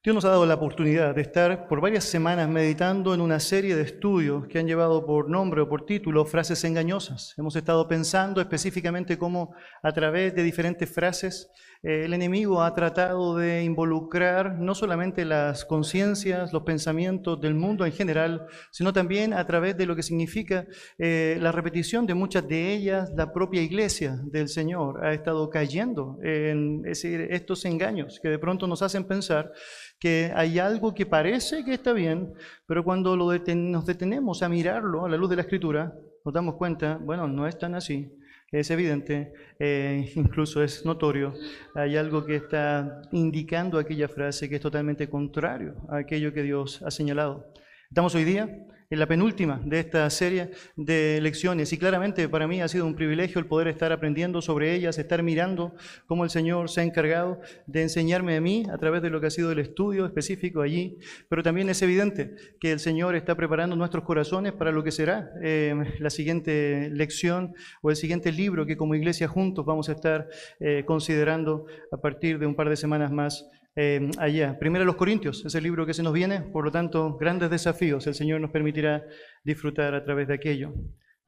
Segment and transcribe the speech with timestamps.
[0.00, 3.74] Dios nos ha dado la oportunidad de estar por varias semanas meditando en una serie
[3.74, 7.34] de estudios que han llevado por nombre o por título frases engañosas.
[7.36, 11.50] Hemos estado pensando específicamente cómo a través de diferentes frases
[11.82, 17.84] eh, el enemigo ha tratado de involucrar no solamente las conciencias, los pensamientos del mundo
[17.84, 20.64] en general, sino también a través de lo que significa
[20.98, 26.18] eh, la repetición de muchas de ellas, la propia iglesia del Señor ha estado cayendo
[26.22, 29.52] en estos engaños que de pronto nos hacen pensar
[29.98, 32.32] que hay algo que parece que está bien,
[32.66, 35.94] pero cuando nos detenemos a mirarlo a la luz de la escritura,
[36.24, 38.14] nos damos cuenta, bueno, no es tan así.
[38.50, 41.34] Es evidente, eh, incluso es notorio,
[41.74, 46.80] hay algo que está indicando aquella frase que es totalmente contrario a aquello que Dios
[46.82, 47.52] ha señalado.
[47.90, 48.48] Estamos hoy día
[48.90, 51.72] en la penúltima de esta serie de lecciones.
[51.72, 55.22] Y claramente para mí ha sido un privilegio el poder estar aprendiendo sobre ellas, estar
[55.22, 55.74] mirando
[56.06, 59.26] cómo el Señor se ha encargado de enseñarme a mí a través de lo que
[59.26, 60.98] ha sido el estudio específico allí.
[61.28, 65.32] Pero también es evidente que el Señor está preparando nuestros corazones para lo que será
[65.42, 70.28] eh, la siguiente lección o el siguiente libro que como iglesia juntos vamos a estar
[70.60, 73.48] eh, considerando a partir de un par de semanas más
[73.80, 74.58] eh, allá.
[74.58, 78.08] Primero los Corintios es el libro que se nos viene, por lo tanto, grandes desafíos.
[78.08, 79.04] El Señor nos permitirá
[79.44, 80.74] disfrutar a través de aquello.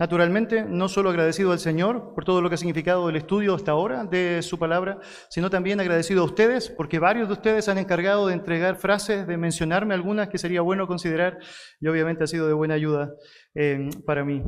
[0.00, 3.70] Naturalmente, no solo agradecido al Señor por todo lo que ha significado el estudio hasta
[3.70, 4.98] ahora de su palabra,
[5.28, 9.36] sino también agradecido a ustedes, porque varios de ustedes han encargado de entregar frases, de
[9.36, 11.38] mencionarme algunas que sería bueno considerar
[11.80, 13.12] y obviamente ha sido de buena ayuda
[13.54, 14.42] eh, para mí.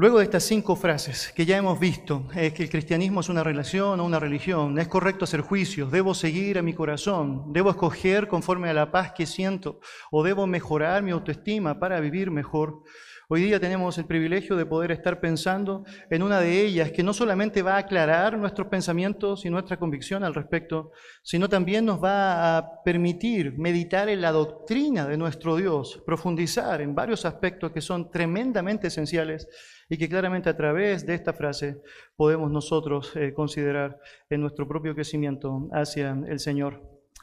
[0.00, 3.44] Luego de estas cinco frases que ya hemos visto, es que el cristianismo es una
[3.44, 8.26] relación o una religión, es correcto hacer juicios, debo seguir a mi corazón, debo escoger
[8.26, 9.78] conforme a la paz que siento
[10.10, 12.82] o debo mejorar mi autoestima para vivir mejor.
[13.28, 17.12] Hoy día tenemos el privilegio de poder estar pensando en una de ellas que no
[17.12, 20.92] solamente va a aclarar nuestros pensamientos y nuestra convicción al respecto,
[21.22, 26.94] sino también nos va a permitir meditar en la doctrina de nuestro Dios, profundizar en
[26.94, 29.46] varios aspectos que son tremendamente esenciales
[29.90, 31.82] y que claramente a través de esta frase
[32.16, 33.98] podemos nosotros eh, considerar
[34.30, 36.80] en nuestro propio crecimiento hacia el Señor.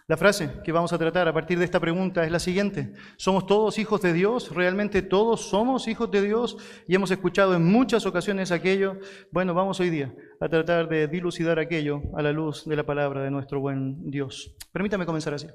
[0.10, 2.94] La frase que vamos a tratar a partir de esta pregunta es la siguiente.
[3.18, 4.56] ¿Somos todos hijos de Dios?
[4.56, 6.56] ¿Realmente todos somos hijos de Dios?
[6.88, 9.00] Y hemos escuchado en muchas ocasiones aquello.
[9.32, 13.22] Bueno, vamos hoy día a tratar de dilucidar aquello a la luz de la palabra
[13.22, 14.56] de nuestro buen Dios.
[14.72, 15.48] Permítame comenzar así.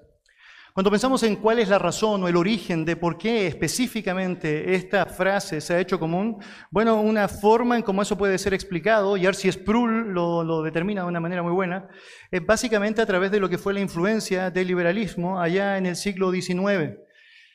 [0.75, 5.05] Cuando pensamos en cuál es la razón o el origen de por qué específicamente esta
[5.05, 6.39] frase se ha hecho común,
[6.71, 11.03] bueno, una forma en cómo eso puede ser explicado, y Arcee Sproul lo, lo determina
[11.03, 11.89] de una manera muy buena,
[12.31, 15.95] es básicamente a través de lo que fue la influencia del liberalismo allá en el
[15.95, 16.97] siglo XIX.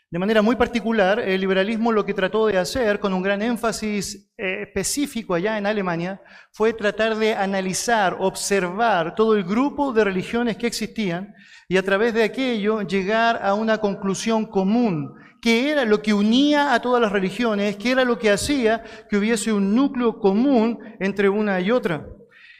[0.09, 4.31] De manera muy particular, el liberalismo lo que trató de hacer, con un gran énfasis
[4.37, 6.21] eh, específico allá en Alemania,
[6.53, 11.35] fue tratar de analizar, observar todo el grupo de religiones que existían
[11.67, 16.73] y a través de aquello llegar a una conclusión común, que era lo que unía
[16.73, 21.27] a todas las religiones, que era lo que hacía que hubiese un núcleo común entre
[21.27, 22.07] una y otra.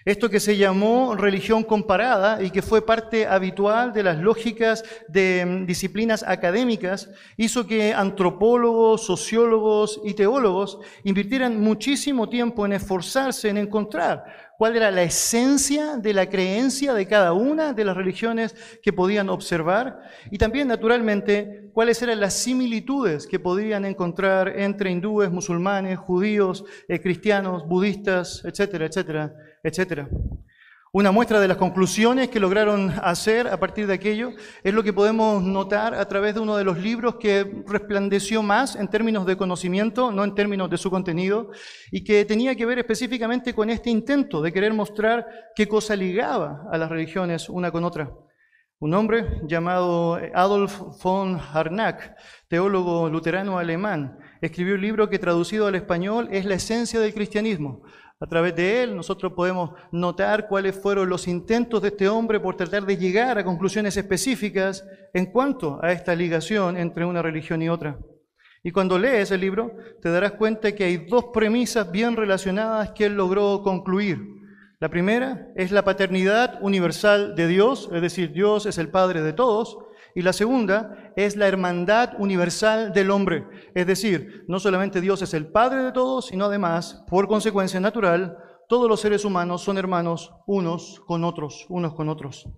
[0.08, 5.46] Esto que se llamó religión comparada y que fue parte habitual de las lógicas de
[5.46, 13.58] mm, disciplinas académicas, hizo que antropólogos, sociólogos y teólogos invirtieran muchísimo tiempo en esforzarse en
[13.58, 14.24] encontrar
[14.58, 19.28] cuál era la esencia de la creencia de cada una de las religiones que podían
[19.28, 20.00] observar
[20.32, 27.02] y también, naturalmente, cuáles eran las similitudes que podían encontrar entre hindúes, musulmanes, judíos, eh,
[27.02, 30.08] cristianos, budistas, etcétera, etcétera etc.
[30.94, 34.32] Una muestra de las conclusiones que lograron hacer a partir de aquello
[34.64, 38.78] es lo que podemos notar a través de uno de los libros que resplandeció más
[38.78, 41.52] en términos de conocimiento, no en términos de su contenido,
[41.92, 46.64] y que tenía que ver específicamente con este intento de querer mostrar qué cosa ligaba
[46.72, 48.10] a las religiones una con otra.
[48.80, 52.16] Un hombre llamado Adolf von Harnack,
[52.48, 57.82] teólogo luterano alemán, escribió un libro que traducido al español es La esencia del cristianismo,
[58.20, 62.56] a través de él nosotros podemos notar cuáles fueron los intentos de este hombre por
[62.56, 67.70] tratar de llegar a conclusiones específicas en cuanto a esta ligación entre una religión y
[67.70, 67.98] otra.
[68.64, 69.72] Y cuando lees el libro
[70.02, 74.20] te darás cuenta que hay dos premisas bien relacionadas que él logró concluir.
[74.80, 79.34] La primera es la paternidad universal de Dios, es decir, Dios es el Padre de
[79.34, 79.78] todos.
[80.18, 83.46] Y la segunda es la hermandad universal del hombre.
[83.76, 88.36] Es decir, no solamente Dios es el Padre de todos, sino además, por consecuencia natural,
[88.68, 92.50] todos los seres humanos son hermanos unos con otros, unos con otros.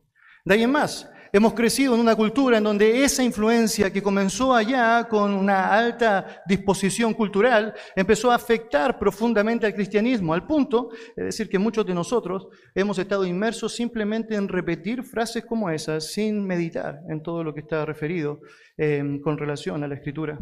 [0.46, 4.54] De ahí en más, Hemos crecido en una cultura en donde esa influencia que comenzó
[4.54, 11.26] allá con una alta disposición cultural empezó a afectar profundamente al cristianismo, al punto, es
[11.26, 16.46] decir, que muchos de nosotros hemos estado inmersos simplemente en repetir frases como esas sin
[16.46, 18.42] meditar en todo lo que está referido
[18.78, 20.40] eh, con relación a la escritura.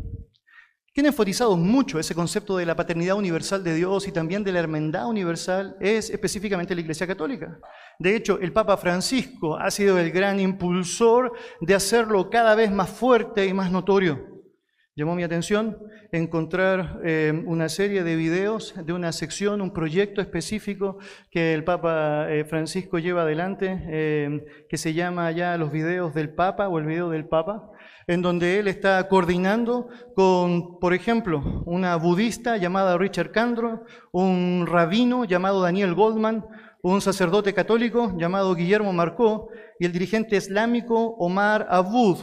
[0.98, 4.52] Quien ha enfatizado mucho ese concepto de la paternidad universal de Dios y también de
[4.52, 7.60] la hermandad universal es específicamente la Iglesia Católica.
[8.00, 12.90] De hecho, el Papa Francisco ha sido el gran impulsor de hacerlo cada vez más
[12.90, 14.38] fuerte y más notorio.
[14.96, 15.78] Llamó mi atención
[16.12, 20.98] encontrar eh, una serie de videos de una sección, un proyecto específico
[21.30, 26.34] que el Papa eh, Francisco lleva adelante, eh, que se llama ya los videos del
[26.34, 27.70] Papa o el video del Papa
[28.08, 33.84] en donde él está coordinando con, por ejemplo, una budista llamada Richard Candro,
[34.14, 36.46] un rabino llamado Daniel Goldman,
[36.82, 42.20] un sacerdote católico llamado Guillermo Marcó y el dirigente islámico Omar Abud,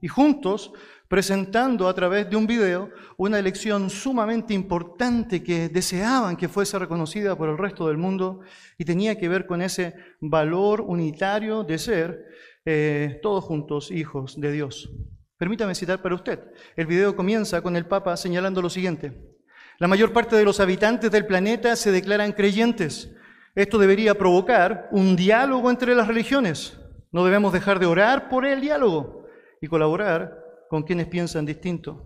[0.00, 0.72] y juntos
[1.06, 7.36] presentando a través de un video una elección sumamente importante que deseaban que fuese reconocida
[7.36, 8.40] por el resto del mundo
[8.76, 12.24] y tenía que ver con ese valor unitario de ser
[12.64, 14.90] eh, todos juntos hijos de Dios.
[15.38, 16.40] Permítame citar para usted.
[16.74, 19.12] El video comienza con el Papa señalando lo siguiente.
[19.78, 23.14] La mayor parte de los habitantes del planeta se declaran creyentes.
[23.54, 26.76] Esto debería provocar un diálogo entre las religiones.
[27.12, 29.26] No debemos dejar de orar por el diálogo
[29.60, 30.36] y colaborar
[30.68, 32.04] con quienes piensan distinto.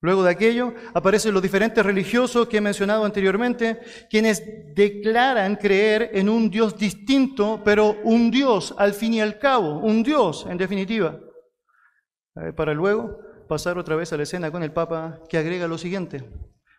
[0.00, 4.42] Luego de aquello aparecen los diferentes religiosos que he mencionado anteriormente, quienes
[4.74, 10.02] declaran creer en un Dios distinto, pero un Dios al fin y al cabo, un
[10.02, 11.20] Dios en definitiva.
[12.36, 13.18] Eh, para luego
[13.48, 16.28] pasar otra vez a la escena con el Papa que agrega lo siguiente.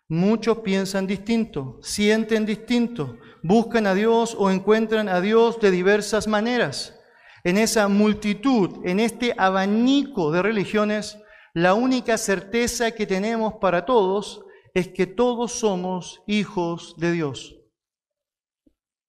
[0.08, 7.00] Muchos piensan distinto, sienten distinto, buscan a Dios o encuentran a Dios de diversas maneras.
[7.44, 11.18] En esa multitud, en este abanico de religiones,
[11.54, 14.42] la única certeza que tenemos para todos
[14.74, 17.58] es que todos somos hijos de Dios.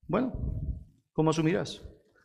[0.08, 0.32] Bueno,
[1.12, 1.82] ¿cómo asumirás?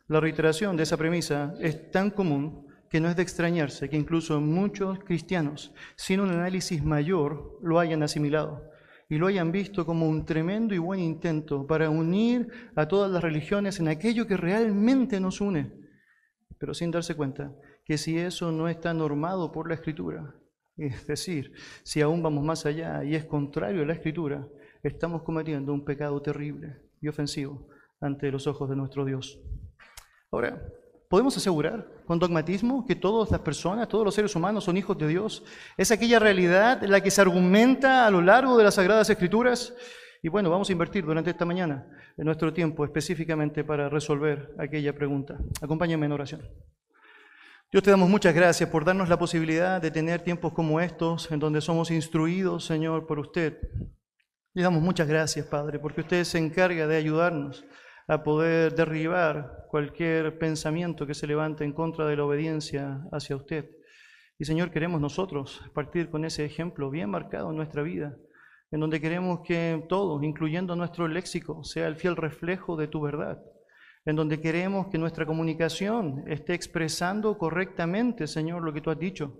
[0.08, 4.40] La reiteración de esa premisa es tan común que no es de extrañarse que incluso
[4.40, 8.62] muchos cristianos, sin un análisis mayor, lo hayan asimilado
[9.08, 13.22] y lo hayan visto como un tremendo y buen intento para unir a todas las
[13.22, 15.72] religiones en aquello que realmente nos une,
[16.58, 17.54] pero sin darse cuenta
[17.84, 20.34] que si eso no está normado por la escritura,
[20.76, 21.52] es decir,
[21.82, 24.46] si aún vamos más allá y es contrario a la escritura,
[24.82, 27.68] estamos cometiendo un pecado terrible y ofensivo
[28.00, 29.40] ante los ojos de nuestro Dios.
[30.30, 30.62] Ahora,
[31.08, 35.08] ¿Podemos asegurar con dogmatismo que todas las personas, todos los seres humanos son hijos de
[35.08, 35.42] Dios?
[35.78, 39.72] ¿Es aquella realidad la que se argumenta a lo largo de las Sagradas Escrituras?
[40.22, 44.94] Y bueno, vamos a invertir durante esta mañana en nuestro tiempo específicamente para resolver aquella
[44.94, 45.38] pregunta.
[45.62, 46.42] Acompáñenme en oración.
[47.72, 51.38] Dios te damos muchas gracias por darnos la posibilidad de tener tiempos como estos en
[51.38, 53.58] donde somos instruidos, Señor, por usted.
[54.52, 57.64] Le damos muchas gracias, Padre, porque usted se encarga de ayudarnos
[58.08, 63.70] a poder derribar cualquier pensamiento que se levante en contra de la obediencia hacia usted.
[64.38, 68.16] Y Señor, queremos nosotros partir con ese ejemplo bien marcado en nuestra vida,
[68.70, 73.42] en donde queremos que todos, incluyendo nuestro léxico, sea el fiel reflejo de tu verdad,
[74.06, 79.38] en donde queremos que nuestra comunicación esté expresando correctamente, Señor, lo que tú has dicho,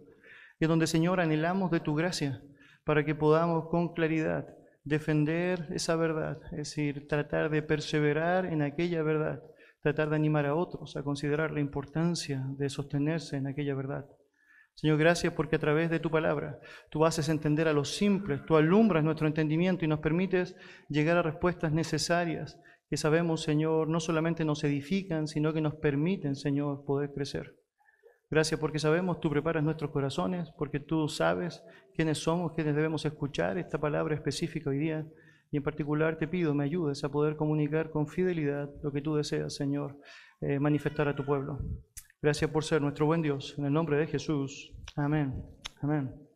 [0.61, 2.43] y en donde, Señor, anhelamos de tu gracia
[2.85, 4.58] para que podamos con claridad
[4.89, 9.43] defender esa verdad, es decir, tratar de perseverar en aquella verdad,
[9.83, 14.07] tratar de animar a otros a considerar la importancia de sostenerse en aquella verdad.
[14.75, 16.59] Señor, gracias porque a través de tu palabra
[16.91, 20.57] tú haces entender a los simples, tú alumbras nuestro entendimiento y nos permites
[20.89, 26.35] llegar a respuestas necesarias que sabemos, Señor, no solamente nos edifican, sino que nos permiten,
[26.35, 27.55] Señor, poder crecer.
[28.31, 31.63] Gracias porque sabemos, tú preparas nuestros corazones, porque tú sabes
[31.95, 35.07] quiénes somos, quiénes debemos escuchar esta palabra específica hoy día.
[35.51, 39.17] Y en particular te pido, me ayudes a poder comunicar con fidelidad lo que tú
[39.17, 39.99] deseas, Señor,
[40.43, 41.59] eh, manifestar a tu pueblo.
[42.21, 43.55] Gracias por ser nuestro buen Dios.
[43.57, 44.75] En el nombre de Jesús.
[44.95, 45.43] Amén.
[45.81, 46.28] Amén.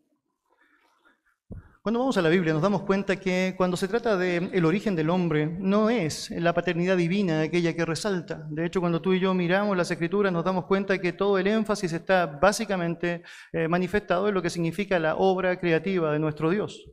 [1.82, 4.94] Cuando vamos a la Biblia nos damos cuenta que cuando se trata del el origen
[4.94, 8.46] del hombre, no es la paternidad divina aquella que resalta.
[8.50, 11.48] De hecho, cuando tú y yo miramos las escrituras nos damos cuenta que todo el
[11.48, 16.88] énfasis está básicamente eh, manifestado en lo que significa la obra creativa de nuestro Dios.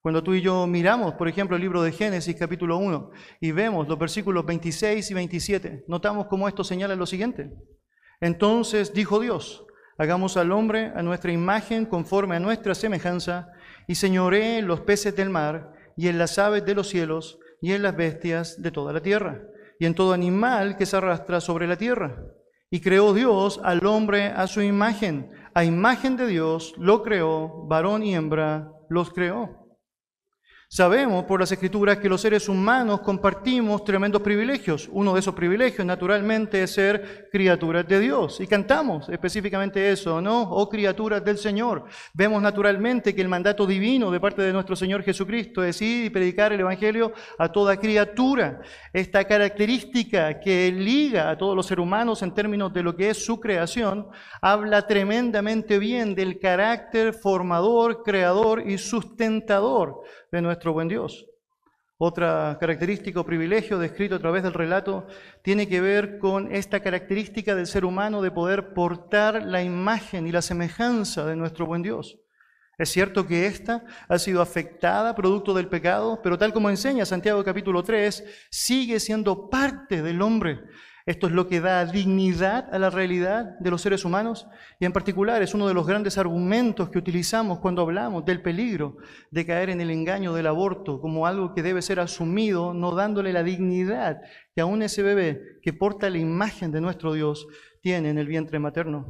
[0.00, 3.10] Cuando tú y yo miramos, por ejemplo, el libro de Génesis capítulo 1
[3.40, 7.50] y vemos los versículos 26 y 27, notamos cómo esto señala lo siguiente.
[8.20, 9.66] Entonces dijo Dios,
[9.98, 13.50] hagamos al hombre a nuestra imagen conforme a nuestra semejanza
[13.86, 17.72] y señoré en los peces del mar, y en las aves de los cielos, y
[17.72, 19.42] en las bestias de toda la tierra,
[19.78, 22.24] y en todo animal que se arrastra sobre la tierra.
[22.70, 25.30] Y creó Dios al hombre a su imagen.
[25.54, 29.69] A imagen de Dios lo creó, varón y hembra los creó.
[30.72, 34.88] Sabemos por las escrituras que los seres humanos compartimos tremendos privilegios.
[34.92, 38.40] Uno de esos privilegios, naturalmente, es ser criaturas de Dios.
[38.40, 40.42] Y cantamos específicamente eso, ¿no?
[40.42, 41.86] Oh criaturas del Señor.
[42.14, 46.10] Vemos naturalmente que el mandato divino de parte de nuestro Señor Jesucristo es ir y
[46.10, 48.60] predicar el Evangelio a toda criatura.
[48.92, 53.24] Esta característica que liga a todos los seres humanos en términos de lo que es
[53.24, 54.06] su creación,
[54.40, 61.26] habla tremendamente bien del carácter formador, creador y sustentador de nuestro buen Dios.
[62.02, 65.06] Otra característica o privilegio descrito a través del relato
[65.42, 70.32] tiene que ver con esta característica del ser humano de poder portar la imagen y
[70.32, 72.18] la semejanza de nuestro buen Dios.
[72.78, 77.44] Es cierto que ésta ha sido afectada producto del pecado, pero tal como enseña Santiago
[77.44, 80.60] capítulo 3, sigue siendo parte del hombre
[81.06, 84.46] esto es lo que da dignidad a la realidad de los seres humanos
[84.78, 88.96] y en particular es uno de los grandes argumentos que utilizamos cuando hablamos del peligro
[89.30, 93.32] de caer en el engaño del aborto como algo que debe ser asumido, no dándole
[93.32, 94.20] la dignidad
[94.54, 97.46] que aún ese bebé que porta la imagen de nuestro Dios
[97.80, 99.06] tiene en el vientre materno.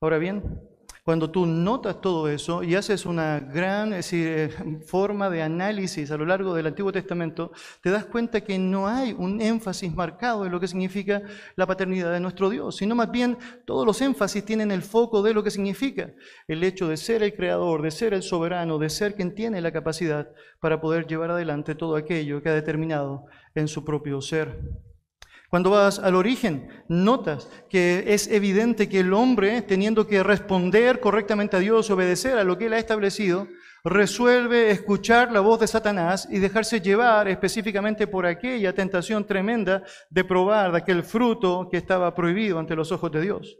[0.00, 0.60] Ahora bien,
[1.08, 4.50] cuando tú notas todo eso y haces una gran eh,
[4.86, 7.50] forma de análisis a lo largo del Antiguo Testamento,
[7.80, 11.22] te das cuenta que no hay un énfasis marcado en lo que significa
[11.56, 15.32] la paternidad de nuestro Dios, sino más bien todos los énfasis tienen el foco de
[15.32, 16.12] lo que significa
[16.46, 19.72] el hecho de ser el creador, de ser el soberano, de ser quien tiene la
[19.72, 20.28] capacidad
[20.60, 23.24] para poder llevar adelante todo aquello que ha determinado
[23.54, 24.60] en su propio ser.
[25.48, 31.56] Cuando vas al origen, notas que es evidente que el hombre, teniendo que responder correctamente
[31.56, 33.48] a Dios, obedecer a lo que Él ha establecido,
[33.82, 40.24] resuelve escuchar la voz de Satanás y dejarse llevar específicamente por aquella tentación tremenda de
[40.24, 43.56] probar aquel fruto que estaba prohibido ante los ojos de Dios.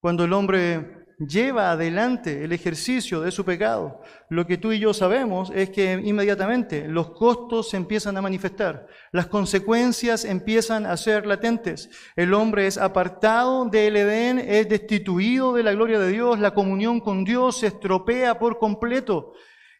[0.00, 4.94] Cuando el hombre lleva adelante el ejercicio de su pecado, lo que tú y yo
[4.94, 11.26] sabemos es que inmediatamente los costos se empiezan a manifestar, las consecuencias empiezan a ser
[11.26, 11.90] latentes.
[12.16, 17.00] El hombre es apartado del Edén, es destituido de la gloria de Dios, la comunión
[17.00, 19.34] con Dios se estropea por completo.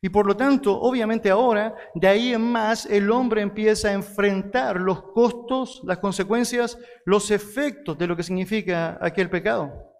[0.05, 4.81] Y por lo tanto, obviamente ahora, de ahí en más, el hombre empieza a enfrentar
[4.81, 9.92] los costos, las consecuencias, los efectos de lo que significa aquel pecado.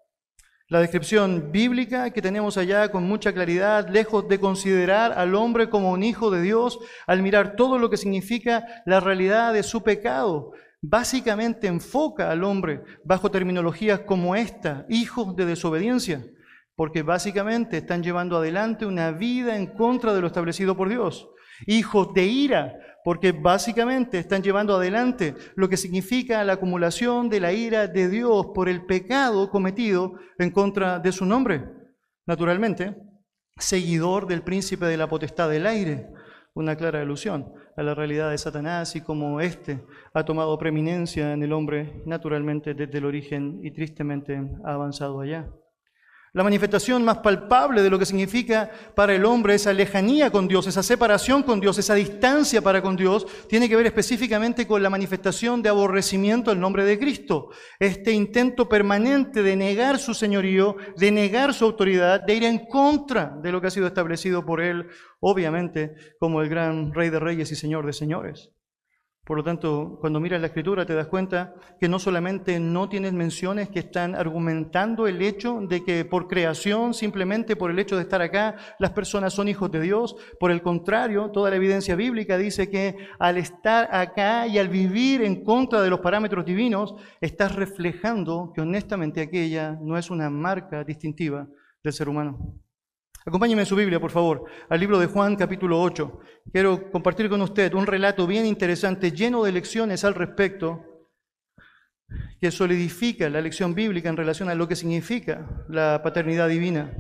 [0.73, 5.93] La descripción bíblica que tenemos allá con mucha claridad, lejos de considerar al hombre como
[5.93, 10.53] un hijo de Dios, al mirar todo lo que significa la realidad de su pecado,
[10.81, 16.25] básicamente enfoca al hombre bajo terminologías como esta, hijos de desobediencia,
[16.75, 21.29] porque básicamente están llevando adelante una vida en contra de lo establecido por Dios.
[21.67, 27.53] Hijos de ira, porque básicamente están llevando adelante lo que significa la acumulación de la
[27.53, 31.65] ira de Dios por el pecado cometido en contra de su nombre.
[32.27, 32.97] Naturalmente,
[33.57, 36.09] seguidor del príncipe de la potestad del aire,
[36.55, 41.43] una clara alusión a la realidad de Satanás y cómo éste ha tomado preeminencia en
[41.43, 45.49] el hombre naturalmente desde el origen y tristemente ha avanzado allá.
[46.35, 50.67] La manifestación más palpable de lo que significa para el hombre esa lejanía con Dios,
[50.67, 54.89] esa separación con Dios, esa distancia para con Dios, tiene que ver específicamente con la
[54.89, 57.51] manifestación de aborrecimiento al nombre de Cristo.
[57.79, 63.37] Este intento permanente de negar su señorío, de negar su autoridad, de ir en contra
[63.43, 64.89] de lo que ha sido establecido por Él,
[65.21, 68.53] obviamente como el gran Rey de Reyes y Señor de Señores.
[69.25, 73.13] Por lo tanto, cuando miras la escritura te das cuenta que no solamente no tienes
[73.13, 78.03] menciones que están argumentando el hecho de que por creación, simplemente por el hecho de
[78.03, 80.17] estar acá, las personas son hijos de Dios.
[80.41, 85.23] Por el contrario, toda la evidencia bíblica dice que al estar acá y al vivir
[85.23, 90.83] en contra de los parámetros divinos, estás reflejando que honestamente aquella no es una marca
[90.83, 91.47] distintiva
[91.85, 92.62] del ser humano.
[93.25, 96.21] Acompáñeme en su Biblia, por favor, al libro de Juan capítulo 8.
[96.51, 100.85] Quiero compartir con usted un relato bien interesante, lleno de lecciones al respecto,
[102.41, 106.93] que solidifica la lección bíblica en relación a lo que significa la paternidad divina.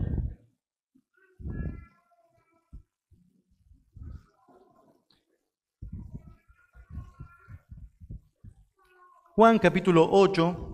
[9.35, 10.72] Juan capítulo 8,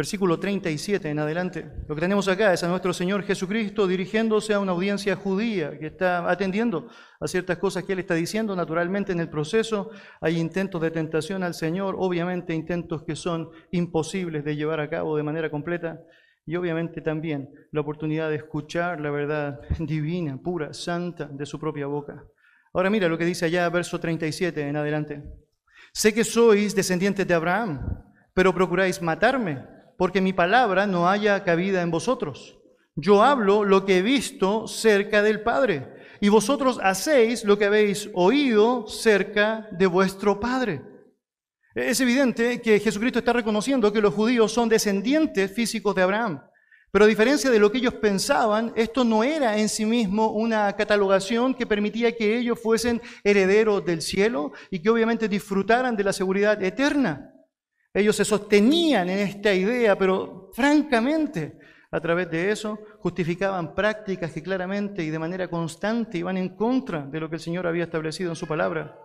[0.00, 1.70] versículo 37 en adelante.
[1.86, 5.88] Lo que tenemos acá es a nuestro Señor Jesucristo dirigiéndose a una audiencia judía que
[5.88, 6.88] está atendiendo
[7.20, 8.56] a ciertas cosas que Él está diciendo.
[8.56, 9.90] Naturalmente en el proceso
[10.22, 15.18] hay intentos de tentación al Señor, obviamente intentos que son imposibles de llevar a cabo
[15.18, 16.00] de manera completa.
[16.46, 21.88] Y obviamente también la oportunidad de escuchar la verdad divina, pura, santa de su propia
[21.88, 22.24] boca.
[22.72, 25.22] Ahora mira lo que dice allá, verso 37 en adelante.
[25.92, 28.02] Sé que sois descendientes de Abraham,
[28.32, 32.58] pero procuráis matarme, porque mi palabra no haya cabida en vosotros.
[32.96, 35.92] Yo hablo lo que he visto cerca del Padre,
[36.22, 40.80] y vosotros hacéis lo que habéis oído cerca de vuestro Padre.
[41.74, 46.44] Es evidente que Jesucristo está reconociendo que los judíos son descendientes físicos de Abraham.
[46.90, 50.74] Pero a diferencia de lo que ellos pensaban, esto no era en sí mismo una
[50.76, 56.14] catalogación que permitía que ellos fuesen herederos del cielo y que obviamente disfrutaran de la
[56.14, 57.34] seguridad eterna.
[57.92, 61.58] Ellos se sostenían en esta idea, pero francamente,
[61.90, 67.04] a través de eso, justificaban prácticas que claramente y de manera constante iban en contra
[67.04, 68.96] de lo que el Señor había establecido en su palabra.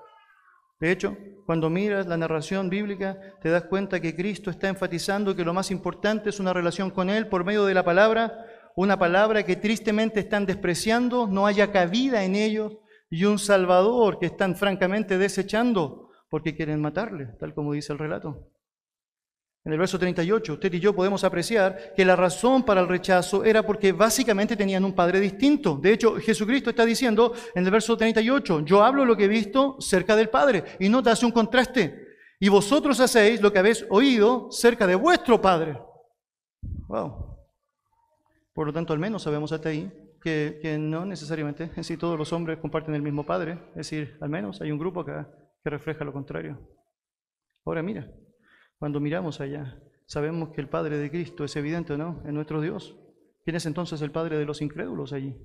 [0.79, 5.45] De hecho, cuando miras la narración bíblica, te das cuenta que Cristo está enfatizando que
[5.45, 9.43] lo más importante es una relación con Él por medio de la palabra, una palabra
[9.43, 12.73] que tristemente están despreciando, no haya cabida en ellos,
[13.09, 18.51] y un Salvador que están francamente desechando porque quieren matarle, tal como dice el relato.
[19.65, 23.43] En el verso 38, usted y yo podemos apreciar que la razón para el rechazo
[23.43, 25.75] era porque básicamente tenían un padre distinto.
[25.77, 29.77] De hecho, Jesucristo está diciendo en el verso 38, yo hablo lo que he visto
[29.81, 30.63] cerca del Padre.
[30.79, 32.05] Y no te hace un contraste.
[32.39, 35.79] Y vosotros hacéis lo que habéis oído cerca de vuestro Padre.
[36.87, 37.39] Wow.
[38.53, 39.91] Por lo tanto, al menos sabemos hasta ahí
[40.21, 43.53] que, que no necesariamente, en sí todos los hombres comparten el mismo Padre.
[43.69, 45.27] Es decir, al menos hay un grupo acá
[45.63, 46.59] que refleja lo contrario.
[47.65, 48.07] Ahora mira,
[48.77, 52.21] cuando miramos allá, sabemos que el Padre de Cristo es evidente, ¿no?
[52.25, 52.95] En nuestro Dios.
[53.43, 55.35] ¿Quién es entonces el Padre de los incrédulos allí?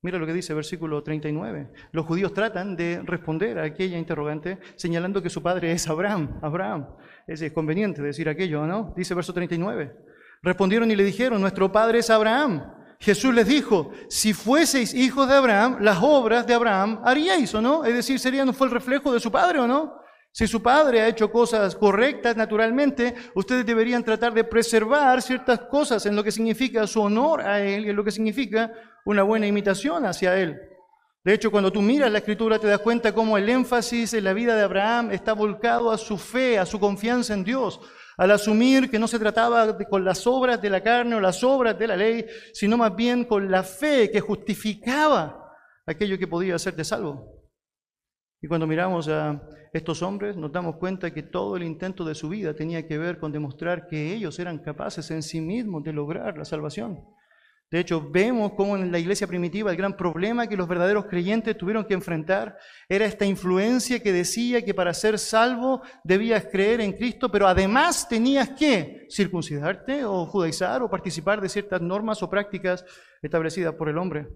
[0.00, 1.72] Mira lo que dice versículo 39.
[1.90, 6.38] Los judíos tratan de responder a aquella interrogante señalando que su padre es Abraham.
[6.40, 6.86] Abraham.
[7.26, 8.94] Es conveniente decir aquello, ¿no?
[8.96, 9.96] Dice verso 39.
[10.40, 12.74] Respondieron y le dijeron, nuestro padre es Abraham.
[13.00, 17.84] Jesús les dijo, si fueseis hijos de Abraham, las obras de Abraham haríais, ¿o no?
[17.84, 19.97] Es decir, sería, ¿no fue el reflejo de su padre o no?
[20.32, 26.06] Si su padre ha hecho cosas correctas, naturalmente, ustedes deberían tratar de preservar ciertas cosas
[26.06, 28.72] en lo que significa su honor a él y en lo que significa
[29.04, 30.60] una buena imitación hacia él.
[31.24, 34.32] De hecho, cuando tú miras la escritura te das cuenta cómo el énfasis en la
[34.32, 37.80] vida de Abraham está volcado a su fe, a su confianza en Dios,
[38.16, 41.78] al asumir que no se trataba con las obras de la carne o las obras
[41.78, 45.54] de la ley, sino más bien con la fe que justificaba
[45.86, 47.37] aquello que podía hacerte salvo.
[48.40, 52.28] Y cuando miramos a estos hombres, nos damos cuenta que todo el intento de su
[52.28, 56.38] vida tenía que ver con demostrar que ellos eran capaces en sí mismos de lograr
[56.38, 57.04] la salvación.
[57.70, 61.58] De hecho, vemos cómo en la iglesia primitiva el gran problema que los verdaderos creyentes
[61.58, 62.56] tuvieron que enfrentar
[62.88, 68.08] era esta influencia que decía que para ser salvo debías creer en Cristo, pero además
[68.08, 72.86] tenías que circuncidarte o judaizar o participar de ciertas normas o prácticas
[73.20, 74.28] establecidas por el hombre.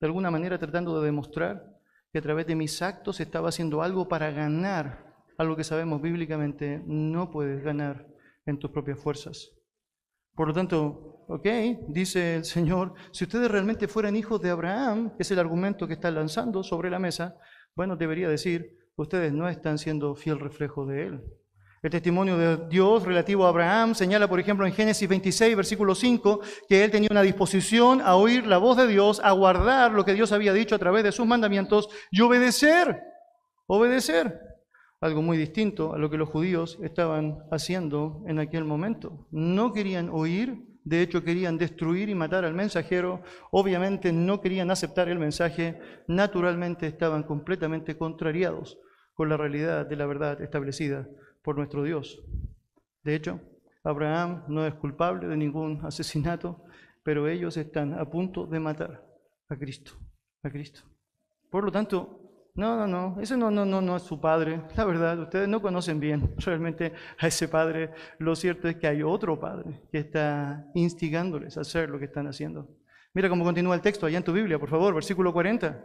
[0.00, 1.79] De alguna manera tratando de demostrar
[2.12, 6.82] que a través de mis actos estaba haciendo algo para ganar algo que sabemos bíblicamente
[6.86, 8.06] no puedes ganar
[8.44, 9.50] en tus propias fuerzas.
[10.34, 11.46] Por lo tanto, ok,
[11.88, 15.94] dice el Señor, si ustedes realmente fueran hijos de Abraham, que es el argumento que
[15.94, 17.38] está lanzando sobre la mesa,
[17.74, 21.24] bueno, debería decir, ustedes no están siendo fiel reflejo de Él.
[21.82, 26.40] El testimonio de Dios relativo a Abraham señala, por ejemplo, en Génesis 26, versículo 5,
[26.68, 30.12] que él tenía una disposición a oír la voz de Dios, a guardar lo que
[30.12, 33.00] Dios había dicho a través de sus mandamientos y obedecer,
[33.66, 34.40] obedecer.
[35.00, 39.26] Algo muy distinto a lo que los judíos estaban haciendo en aquel momento.
[39.30, 45.08] No querían oír, de hecho querían destruir y matar al mensajero, obviamente no querían aceptar
[45.08, 48.78] el mensaje, naturalmente estaban completamente contrariados
[49.14, 51.08] con la realidad de la verdad establecida
[51.42, 52.22] por nuestro Dios.
[53.02, 53.40] De hecho,
[53.82, 56.64] Abraham no es culpable de ningún asesinato,
[57.02, 59.04] pero ellos están a punto de matar
[59.48, 59.92] a Cristo,
[60.42, 60.82] a Cristo.
[61.50, 62.20] Por lo tanto,
[62.54, 64.62] no, no, no, ese no, no, no, no es su padre.
[64.76, 67.90] La verdad, ustedes no conocen bien realmente a ese padre.
[68.18, 72.26] Lo cierto es que hay otro padre que está instigándoles a hacer lo que están
[72.26, 72.68] haciendo.
[73.12, 75.84] Mira cómo continúa el texto allá en tu Biblia, por favor, versículo 40.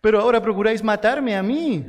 [0.00, 1.86] Pero ahora procuráis matarme a mí,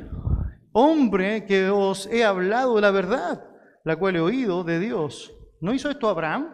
[0.74, 3.46] hombre que os he hablado la verdad,
[3.84, 5.32] la cual he oído de Dios.
[5.60, 6.50] ¿No hizo esto Abraham?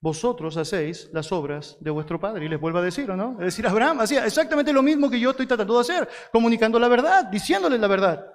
[0.00, 2.44] Vosotros hacéis las obras de vuestro padre.
[2.44, 3.32] Y les vuelvo a decir, ¿o no?
[3.38, 6.88] Es decir, Abraham hacía exactamente lo mismo que yo estoy tratando de hacer, comunicando la
[6.88, 8.26] verdad, diciéndoles la verdad.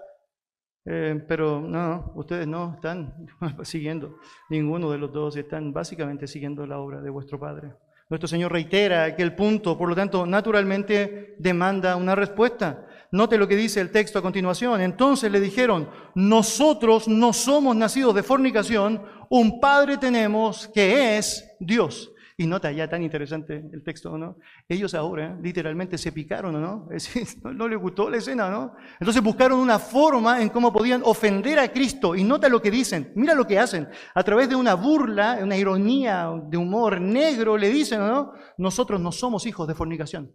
[0.85, 3.27] Eh, pero no, ustedes no están
[3.63, 4.17] siguiendo,
[4.49, 7.73] ninguno de los dos están básicamente siguiendo la obra de vuestro Padre.
[8.09, 12.87] Nuestro Señor reitera aquel punto, por lo tanto, naturalmente demanda una respuesta.
[13.11, 14.81] Note lo que dice el texto a continuación.
[14.81, 22.11] Entonces le dijeron, nosotros no somos nacidos de fornicación, un Padre tenemos que es Dios.
[22.37, 24.37] Y nota ya tan interesante el texto, ¿no?
[24.69, 26.87] Ellos ahora literalmente se picaron, ¿no?
[26.91, 28.75] Es decir, no, no les gustó la escena, ¿no?
[28.97, 32.15] Entonces buscaron una forma en cómo podían ofender a Cristo.
[32.15, 33.89] Y nota lo que dicen, mira lo que hacen.
[34.15, 38.31] A través de una burla, una ironía, de humor negro, le dicen, ¿no?
[38.57, 40.33] Nosotros no somos hijos de fornicación.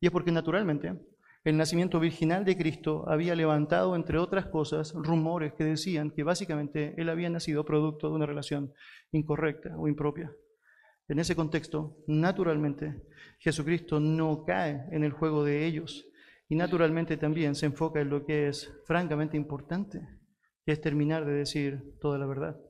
[0.00, 0.94] Y es porque naturalmente
[1.46, 6.92] el nacimiento virginal de Cristo había levantado, entre otras cosas, rumores que decían que básicamente
[7.00, 8.74] él había nacido producto de una relación
[9.12, 10.32] incorrecta o impropia.
[11.06, 13.00] En ese contexto, naturalmente,
[13.38, 16.08] Jesucristo no cae en el juego de ellos
[16.48, 20.00] y naturalmente también se enfoca en lo que es francamente importante,
[20.64, 22.60] que es terminar de decir toda la verdad.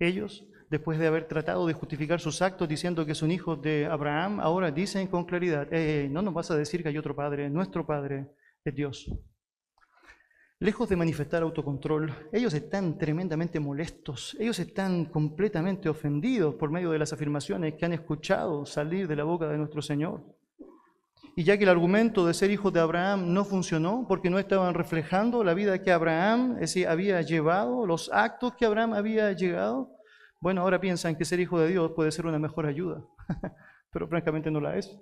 [0.00, 4.40] Ellos después de haber tratado de justificar sus actos diciendo que son hijos de Abraham,
[4.40, 5.68] ahora dicen con claridad,
[6.10, 8.26] no nos vas a decir que hay otro Padre, nuestro Padre
[8.64, 9.08] es Dios.
[10.58, 16.98] Lejos de manifestar autocontrol, ellos están tremendamente molestos, ellos están completamente ofendidos por medio de
[16.98, 20.24] las afirmaciones que han escuchado salir de la boca de nuestro Señor.
[21.36, 24.74] Y ya que el argumento de ser hijos de Abraham no funcionó porque no estaban
[24.74, 26.58] reflejando la vida que Abraham
[26.88, 29.93] había llevado, los actos que Abraham había llegado,
[30.40, 33.02] bueno, ahora piensan que ser hijo de Dios puede ser una mejor ayuda,
[33.92, 34.96] pero francamente no la es.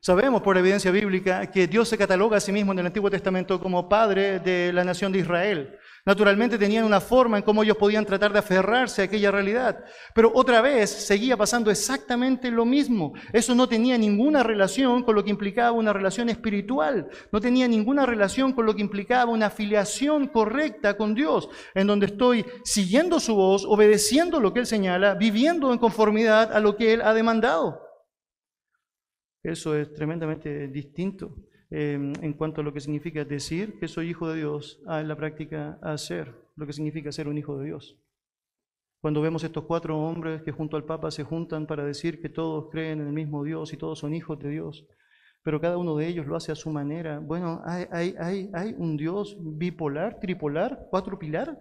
[0.00, 3.08] Sabemos por la evidencia bíblica que Dios se cataloga a sí mismo en el Antiguo
[3.08, 5.78] Testamento como padre de la nación de Israel.
[6.04, 9.84] Naturalmente tenían una forma en cómo ellos podían tratar de aferrarse a aquella realidad,
[10.16, 13.12] pero otra vez seguía pasando exactamente lo mismo.
[13.32, 18.04] Eso no tenía ninguna relación con lo que implicaba una relación espiritual, no tenía ninguna
[18.04, 23.36] relación con lo que implicaba una afiliación correcta con Dios, en donde estoy siguiendo su
[23.36, 27.80] voz, obedeciendo lo que Él señala, viviendo en conformidad a lo que Él ha demandado.
[29.44, 31.36] Eso es tremendamente distinto
[31.72, 35.08] em, en cuanto a lo que significa decir que soy hijo de Dios a en
[35.08, 37.98] la práctica hacer lo que significa ser un hijo de Dios.
[39.00, 42.70] Cuando vemos estos cuatro hombres que junto al Papa se juntan para decir que todos
[42.70, 44.86] creen en el mismo Dios y todos son hijos de Dios,
[45.42, 47.18] pero cada uno de ellos lo hace a su manera.
[47.18, 51.60] Bueno, ¿hay, hay, un Dios bipolar, tripolar, cuatro pilar?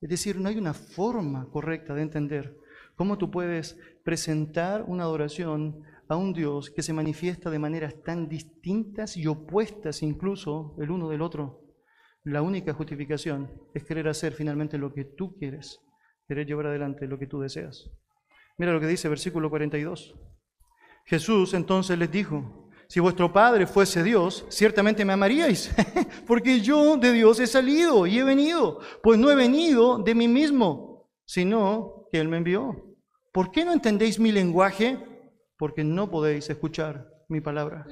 [0.00, 2.56] Es decir, no hay una forma correcta de entender
[2.96, 8.28] cómo tú puedes presentar una adoración a un Dios que se manifiesta de maneras tan
[8.28, 11.62] distintas y opuestas incluso el uno del otro.
[12.24, 15.80] La única justificación es querer hacer finalmente lo que tú quieres,
[16.26, 17.90] querer llevar adelante lo que tú deseas.
[18.56, 20.14] Mira lo que dice versículo 42.
[21.06, 25.74] Jesús entonces les dijo, si vuestro Padre fuese Dios, ciertamente me amaríais,
[26.26, 30.28] porque yo de Dios he salido y he venido, pues no he venido de mí
[30.28, 32.96] mismo, sino que Él me envió.
[33.32, 35.13] ¿Por qué no entendéis mi lenguaje?
[35.56, 37.86] Porque no podéis escuchar mi palabra.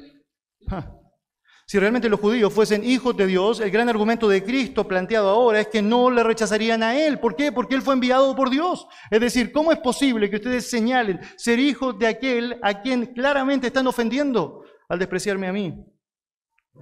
[1.66, 5.60] Si realmente los judíos fuesen hijos de Dios, el gran argumento de Cristo planteado ahora
[5.60, 7.18] es que no le rechazarían a Él.
[7.18, 7.52] ¿Por qué?
[7.52, 8.86] Porque Él fue enviado por Dios.
[9.10, 13.68] Es decir, ¿cómo es posible que ustedes señalen ser hijos de aquel a quien claramente
[13.68, 15.91] están ofendiendo al despreciarme a mí?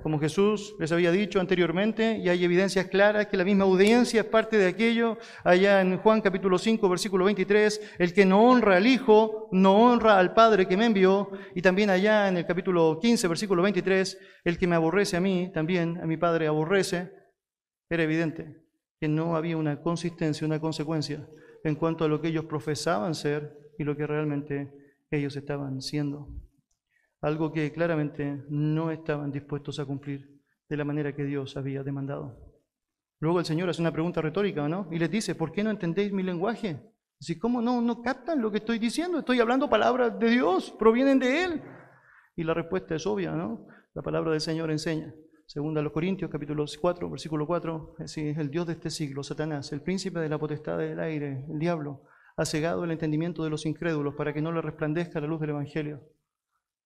[0.02, 4.26] Como Jesús les había dicho anteriormente, y hay evidencias claras que la misma audiencia es
[4.26, 8.86] parte de aquello, allá en Juan capítulo 5, versículo 23, el que no honra al
[8.86, 13.28] Hijo, no honra al Padre que me envió, y también allá en el capítulo 15,
[13.28, 17.12] versículo 23, el que me aborrece a mí, también a mi Padre aborrece,
[17.90, 18.56] era evidente
[19.00, 21.28] que no había una consistencia, una consecuencia
[21.64, 24.72] en cuanto a lo que ellos profesaban ser y lo que realmente
[25.10, 26.28] ellos estaban siendo
[27.20, 32.38] algo que claramente no estaban dispuestos a cumplir de la manera que Dios había demandado.
[33.18, 34.88] Luego el Señor hace una pregunta retórica, ¿no?
[34.90, 36.80] Y les dice, ¿por qué no entendéis mi lenguaje?
[37.20, 39.18] Así, ¿cómo no, no captan lo que estoy diciendo?
[39.18, 41.62] Estoy hablando palabras de Dios, provienen de Él.
[42.36, 43.66] Y la respuesta es obvia, ¿no?
[43.92, 45.12] La palabra del Señor enseña.
[45.44, 49.72] Segunda a los Corintios, capítulo 4, versículo 4, es el Dios de este siglo, Satanás,
[49.72, 52.04] el príncipe de la potestad del aire, el diablo,
[52.36, 55.50] ha cegado el entendimiento de los incrédulos para que no le resplandezca la luz del
[55.50, 56.00] Evangelio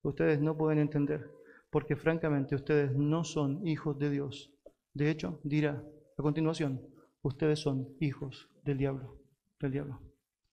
[0.09, 1.31] ustedes no pueden entender,
[1.71, 4.53] porque francamente ustedes no son hijos de Dios.
[4.93, 5.83] De hecho, dirá
[6.17, 6.81] a continuación,
[7.23, 9.19] ustedes son hijos del diablo,
[9.61, 10.01] del diablo.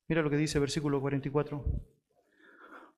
[0.08, 1.64] Mira lo que dice versículo 44.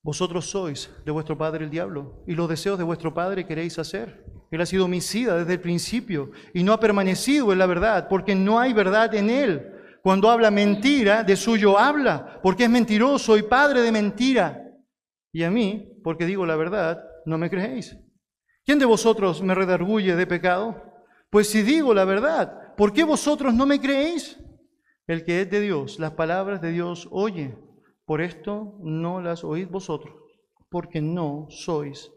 [0.02, 4.26] Vosotros sois de vuestro padre el diablo, y los deseos de vuestro padre queréis hacer.
[4.52, 8.36] Él ha sido homicida desde el principio y no ha permanecido en la verdad, porque
[8.36, 9.72] no hay verdad en él.
[10.02, 14.62] Cuando habla mentira, de suyo habla, porque es mentiroso y padre de mentira.
[15.34, 17.98] Y a mí, porque digo la verdad, no me creéis.
[18.63, 20.82] ¿Quién de vosotros me redarguye de pecado?
[21.30, 24.39] Pues si digo la verdad, ¿por qué vosotros no me creéis?
[25.08, 27.58] El que es de Dios, las palabras de Dios oye.
[28.06, 30.13] Por esto no las oís vosotros,
[30.69, 32.12] porque no sois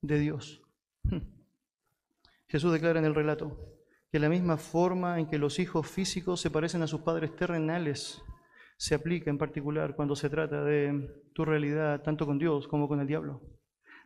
[0.00, 0.62] de Dios.
[2.48, 3.58] Jesús declara en el relato
[4.12, 8.22] que la misma forma en que los hijos físicos se parecen a sus padres terrenales,
[8.80, 12.98] se aplica en particular cuando se trata de tu realidad tanto con Dios como con
[12.98, 13.42] el diablo.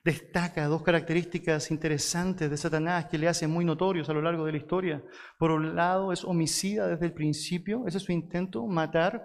[0.02, 4.50] Destaca dos características interesantes de Satanás que le hacen muy notorios a lo largo de
[4.50, 5.00] la historia.
[5.38, 9.24] Por un lado, es homicida desde el principio, ese es su intento, matar.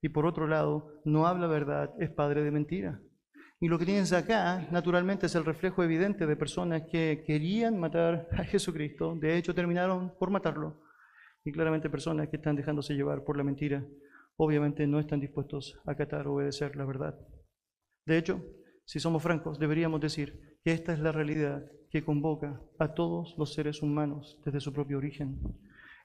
[0.00, 3.00] Y por otro lado, no habla verdad, es padre de mentira.
[3.58, 8.28] Y lo que tienes acá, naturalmente, es el reflejo evidente de personas que querían matar
[8.30, 10.80] a Jesucristo, de hecho terminaron por matarlo,
[11.44, 13.84] y claramente personas que están dejándose llevar por la mentira,
[14.38, 17.18] obviamente no están dispuestos a acatar o obedecer la verdad.
[18.06, 18.42] De hecho,
[18.84, 23.52] si somos francos, deberíamos decir que esta es la realidad que convoca a todos los
[23.52, 25.40] seres humanos desde su propio origen.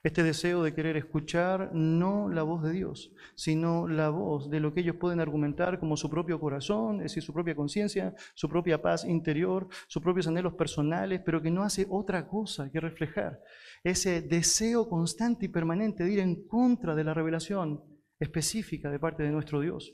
[0.02, 4.74] Este deseo de querer escuchar no la voz de Dios, sino la voz de lo
[4.74, 8.82] que ellos pueden argumentar como su propio corazón, es decir, su propia conciencia, su propia
[8.82, 13.40] paz interior, sus propios anhelos personales, pero que no hace otra cosa que reflejar
[13.82, 19.22] ese deseo constante y permanente de ir en contra de la revelación específica de parte
[19.22, 19.92] de nuestro Dios.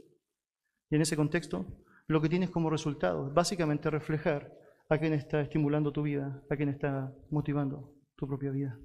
[0.91, 1.67] Y en ese contexto,
[2.07, 4.53] lo que tienes como resultado es básicamente reflejar
[4.89, 8.79] a quien está estimulando tu vida, a quien está motivando tu propia vida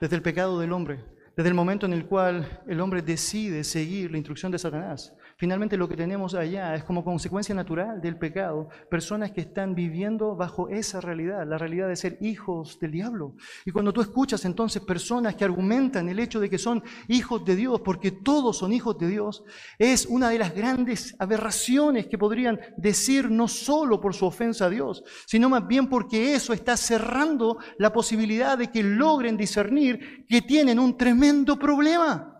[0.00, 1.04] desde el pecado del hombre,
[1.36, 5.76] desde el momento en el cual el hombre decide seguir la instrucción de Satanás, Finalmente
[5.76, 10.70] lo que tenemos allá es como consecuencia natural del pecado, personas que están viviendo bajo
[10.70, 13.34] esa realidad, la realidad de ser hijos del diablo.
[13.66, 17.54] Y cuando tú escuchas entonces personas que argumentan el hecho de que son hijos de
[17.54, 19.44] Dios, porque todos son hijos de Dios,
[19.78, 24.70] es una de las grandes aberraciones que podrían decir no solo por su ofensa a
[24.70, 30.40] Dios, sino más bien porque eso está cerrando la posibilidad de que logren discernir que
[30.40, 32.32] tienen un tremendo problema.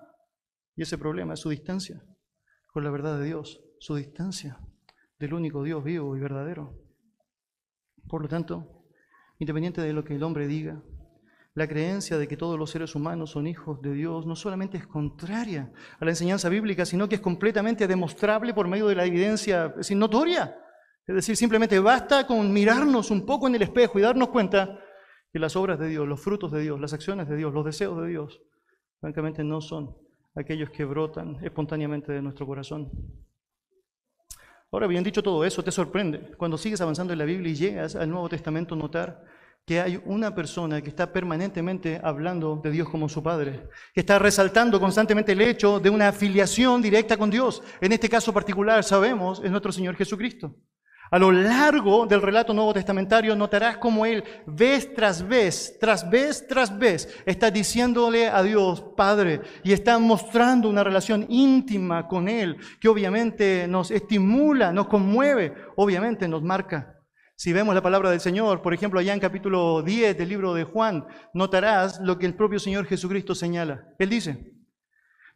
[0.74, 2.02] Y ese problema es su distancia
[2.76, 4.60] con la verdad de Dios, su distancia
[5.18, 6.74] del único Dios vivo y verdadero.
[8.06, 8.84] Por lo tanto,
[9.38, 10.82] independiente de lo que el hombre diga,
[11.54, 14.86] la creencia de que todos los seres humanos son hijos de Dios no solamente es
[14.86, 19.74] contraria a la enseñanza bíblica, sino que es completamente demostrable por medio de la evidencia
[19.78, 20.54] es notoria.
[21.06, 24.78] Es decir, simplemente basta con mirarnos un poco en el espejo y darnos cuenta
[25.32, 27.98] que las obras de Dios, los frutos de Dios, las acciones de Dios, los deseos
[28.02, 28.42] de Dios,
[29.00, 29.96] francamente no son
[30.36, 32.90] aquellos que brotan espontáneamente de nuestro corazón.
[34.70, 37.96] Ahora, bien dicho todo eso, te sorprende cuando sigues avanzando en la Biblia y llegas
[37.96, 39.24] al Nuevo Testamento notar
[39.64, 44.18] que hay una persona que está permanentemente hablando de Dios como su Padre, que está
[44.18, 47.62] resaltando constantemente el hecho de una afiliación directa con Dios.
[47.80, 50.54] En este caso particular, sabemos, es nuestro Señor Jesucristo.
[51.10, 56.46] A lo largo del relato nuevo testamentario notarás cómo él vez tras vez, tras vez
[56.48, 62.56] tras vez, está diciéndole a Dios, Padre, y está mostrando una relación íntima con él,
[62.80, 66.94] que obviamente nos estimula, nos conmueve, obviamente nos marca.
[67.36, 70.64] Si vemos la palabra del Señor, por ejemplo, allá en capítulo 10 del libro de
[70.64, 73.84] Juan, notarás lo que el propio Señor Jesucristo señala.
[73.98, 74.54] Él dice,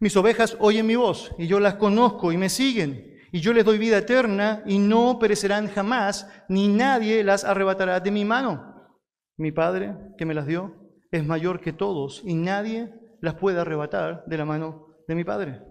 [0.00, 3.64] mis ovejas oyen mi voz y yo las conozco y me siguen y yo les
[3.64, 8.90] doy vida eterna y no perecerán jamás, ni nadie las arrebatará de mi mano.
[9.36, 10.74] Mi Padre, que me las dio,
[11.10, 15.62] es mayor que todos y nadie las puede arrebatar de la mano de mi Padre.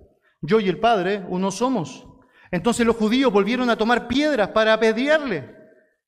[0.42, 2.08] Yo y el Padre uno somos.
[2.52, 5.56] Entonces los judíos volvieron a tomar piedras para apedrearle.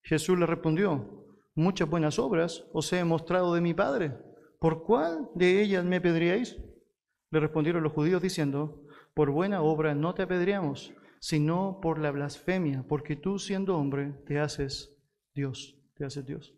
[0.03, 4.17] Jesús le respondió, muchas buenas obras os he mostrado de mi Padre.
[4.59, 6.57] ¿Por cuál de ellas me apedreáis?
[7.29, 8.83] Le respondieron los judíos diciendo,
[9.13, 14.39] por buena obra no te apedreamos, sino por la blasfemia, porque tú siendo hombre te
[14.39, 14.97] haces
[15.36, 16.55] Dios, te haces Dios.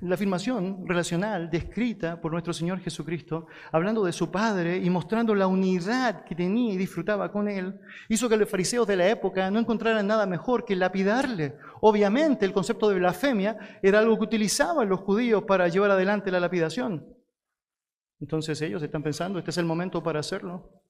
[0.00, 5.46] La afirmación relacional descrita por nuestro Señor Jesucristo, hablando de su Padre y mostrando la
[5.46, 9.58] unidad que tenía y disfrutaba con Él, hizo que los fariseos de la época no
[9.58, 11.56] encontraran nada mejor que lapidarle.
[11.80, 16.40] Obviamente el concepto de blasfemia era algo que utilizaban los judíos para llevar adelante la
[16.40, 17.06] lapidación.
[18.20, 20.85] Entonces ellos están pensando, este es el momento para hacerlo.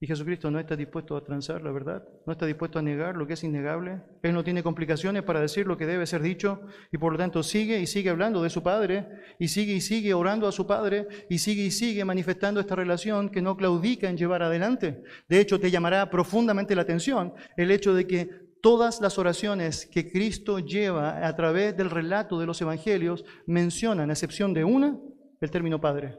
[0.00, 3.26] Y Jesucristo no está dispuesto a transar la verdad, no está dispuesto a negar lo
[3.26, 4.00] que es innegable.
[4.22, 6.60] Él no tiene complicaciones para decir lo que debe ser dicho
[6.92, 9.08] y por lo tanto sigue y sigue hablando de su Padre
[9.40, 13.28] y sigue y sigue orando a su Padre y sigue y sigue manifestando esta relación
[13.28, 15.02] que no claudica en llevar adelante.
[15.28, 20.12] De hecho, te llamará profundamente la atención el hecho de que todas las oraciones que
[20.12, 24.96] Cristo lleva a través del relato de los evangelios mencionan, a excepción de una,
[25.40, 26.18] el término Padre.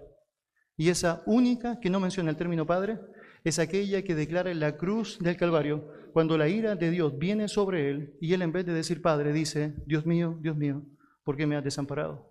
[0.76, 3.00] Y esa única que no menciona el término Padre
[3.43, 7.47] es aquella que declara en la cruz del Calvario, cuando la ira de Dios viene
[7.47, 10.84] sobre él y él en vez de decir Padre dice, Dios mío, Dios mío,
[11.23, 12.28] ¿por qué me has desamparado?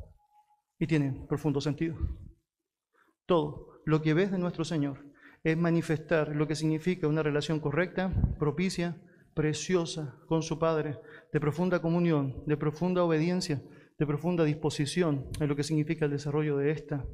[0.79, 1.97] Y tiene profundo sentido.
[3.27, 5.05] Todo lo que ves de nuestro Señor
[5.44, 9.01] es manifestar lo que significa una relación correcta, propicia,
[9.35, 10.99] preciosa con su Padre,
[11.33, 13.62] de profunda comunión, de profunda obediencia,
[13.99, 17.05] de profunda disposición en lo que significa el desarrollo de esta.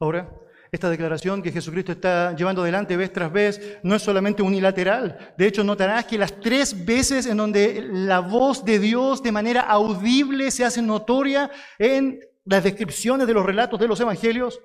[0.00, 0.36] Ahora,
[0.74, 5.32] Esta declaración que Jesucristo está llevando adelante vez tras vez no es solamente unilateral.
[5.38, 9.60] De hecho, notarás que las tres veces en donde la voz de Dios de manera
[9.60, 14.60] audible se hace notoria en las descripciones de los relatos de los evangelios,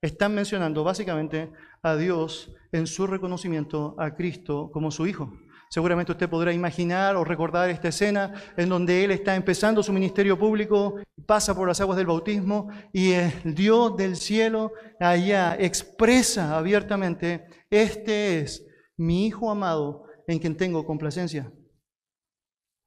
[0.00, 5.32] están mencionando básicamente a Dios en su reconocimiento a Cristo como su Hijo.
[5.72, 10.38] Seguramente usted podrá imaginar o recordar esta escena en donde Él está empezando su ministerio
[10.38, 17.46] público, pasa por las aguas del bautismo y el Dios del cielo allá expresa abiertamente,
[17.70, 18.66] este es
[18.98, 21.50] mi Hijo amado en quien tengo complacencia.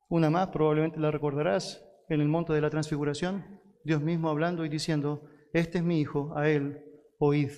[0.08, 4.69] Una más, probablemente la recordarás, en el monte de la transfiguración, Dios mismo hablando y
[4.69, 6.86] diciendo, este es mi Hijo, a Él
[7.17, 7.50] oíd,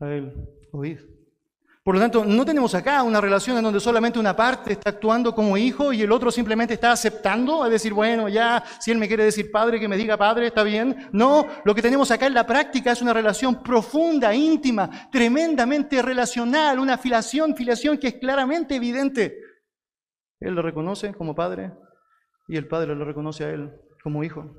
[0.00, 0.34] a Él
[0.72, 1.13] oíd.
[1.84, 5.34] Por lo tanto, no tenemos acá una relación en donde solamente una parte está actuando
[5.34, 9.06] como hijo y el otro simplemente está aceptando, a decir, bueno, ya, si él me
[9.06, 11.10] quiere decir padre, que me diga padre, está bien.
[11.12, 16.78] No, lo que tenemos acá en la práctica es una relación profunda, íntima, tremendamente relacional,
[16.78, 19.38] una filiación, filiación que es claramente evidente.
[20.40, 21.70] Él lo reconoce como padre
[22.48, 23.70] y el padre lo reconoce a él
[24.02, 24.56] como hijo.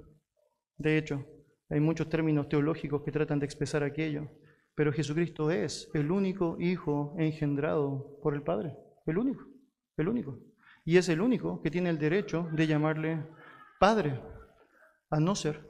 [0.77, 1.25] De hecho,
[1.71, 4.29] hay muchos términos teológicos que tratan de expresar aquello.
[4.75, 8.75] Pero Jesucristo es el único Hijo engendrado por el Padre.
[9.05, 9.45] El único,
[9.97, 10.37] el único.
[10.83, 13.25] Y es el único que tiene el derecho de llamarle
[13.79, 14.21] Padre,
[15.09, 15.67] a no ser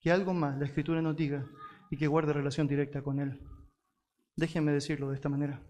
[0.00, 1.46] que algo más la Escritura nos diga
[1.90, 3.40] y que guarde relación directa con Él.
[4.36, 5.60] Déjenme decirlo de esta manera.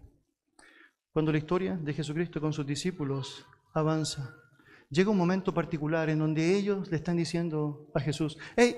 [1.11, 4.35] Cuando la historia de Jesucristo con sus discípulos avanza,
[4.89, 8.77] llega un momento particular en donde ellos le están diciendo a Jesús, hey,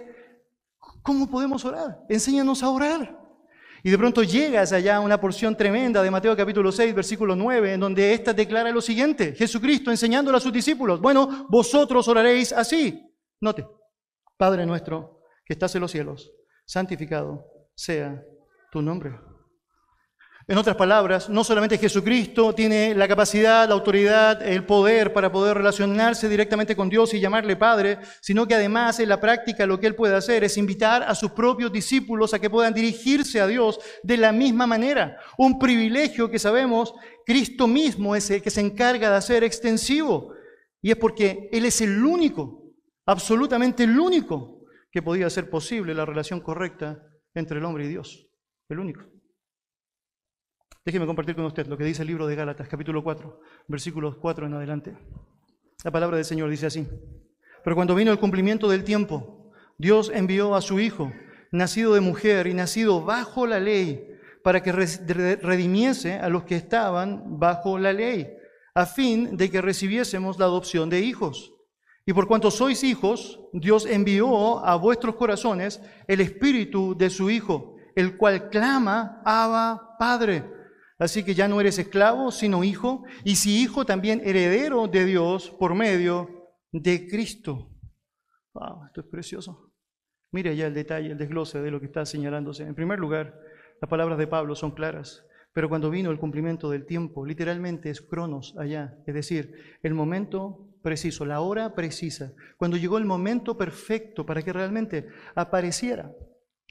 [1.01, 2.05] ¿cómo podemos orar?
[2.07, 3.19] Enséñanos a orar.
[3.83, 7.73] Y de pronto llegas allá a una porción tremenda de Mateo capítulo 6, versículo 9,
[7.73, 13.01] en donde ésta declara lo siguiente, Jesucristo enseñándole a sus discípulos, bueno, vosotros oraréis así.
[13.39, 13.65] Note,
[14.37, 16.31] Padre nuestro que estás en los cielos,
[16.65, 18.23] santificado sea
[18.71, 19.30] tu nombre.
[20.47, 25.57] En otras palabras, no solamente Jesucristo tiene la capacidad, la autoridad, el poder para poder
[25.57, 29.87] relacionarse directamente con Dios y llamarle Padre, sino que además en la práctica lo que
[29.87, 33.79] Él puede hacer es invitar a sus propios discípulos a que puedan dirigirse a Dios
[34.01, 35.17] de la misma manera.
[35.37, 40.33] Un privilegio que sabemos Cristo mismo es el que se encarga de hacer extensivo.
[40.81, 42.63] Y es porque Él es el único,
[43.05, 47.01] absolutamente el único, que podía hacer posible la relación correcta
[47.33, 48.27] entre el hombre y Dios.
[48.67, 49.10] El único.
[50.83, 54.47] Déjeme compartir con usted lo que dice el libro de Gálatas, capítulo 4, versículos 4
[54.47, 54.97] en adelante.
[55.83, 56.87] La palabra del Señor dice así.
[57.63, 61.13] Pero cuando vino el cumplimiento del tiempo, Dios envió a su Hijo,
[61.51, 64.07] nacido de mujer y nacido bajo la ley,
[64.43, 68.33] para que redimiese a los que estaban bajo la ley,
[68.73, 71.53] a fin de que recibiésemos la adopción de hijos.
[72.07, 77.75] Y por cuanto sois hijos, Dios envió a vuestros corazones el espíritu de su Hijo,
[77.95, 80.60] el cual clama, Abba, Padre.
[81.01, 85.49] Así que ya no eres esclavo, sino hijo, y si hijo, también heredero de Dios
[85.49, 86.29] por medio
[86.71, 87.71] de Cristo.
[88.53, 89.73] Wow, esto es precioso.
[90.31, 92.67] Mire ya el detalle, el desglose de lo que está señalándose.
[92.67, 93.35] En primer lugar,
[93.81, 97.99] las palabras de Pablo son claras, pero cuando vino el cumplimiento del tiempo, literalmente es
[97.99, 104.23] cronos allá, es decir, el momento preciso, la hora precisa, cuando llegó el momento perfecto
[104.23, 106.13] para que realmente apareciera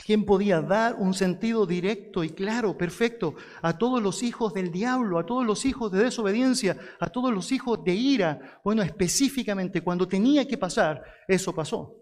[0.05, 5.19] ¿Quién podía dar un sentido directo y claro, perfecto, a todos los hijos del diablo,
[5.19, 8.61] a todos los hijos de desobediencia, a todos los hijos de ira?
[8.65, 11.97] Bueno, específicamente cuando tenía que pasar, eso pasó.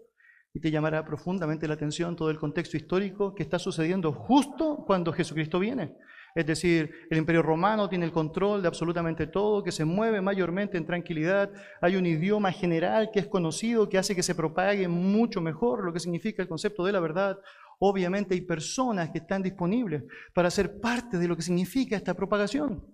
[0.53, 5.11] Y te llamará profundamente la atención todo el contexto histórico que está sucediendo justo cuando
[5.11, 5.95] Jesucristo viene.
[6.35, 10.77] Es decir, el imperio romano tiene el control de absolutamente todo, que se mueve mayormente
[10.77, 11.51] en tranquilidad.
[11.81, 15.91] Hay un idioma general que es conocido, que hace que se propague mucho mejor lo
[15.91, 17.39] que significa el concepto de la verdad.
[17.79, 22.85] Obviamente hay personas que están disponibles para ser parte de lo que significa esta propagación.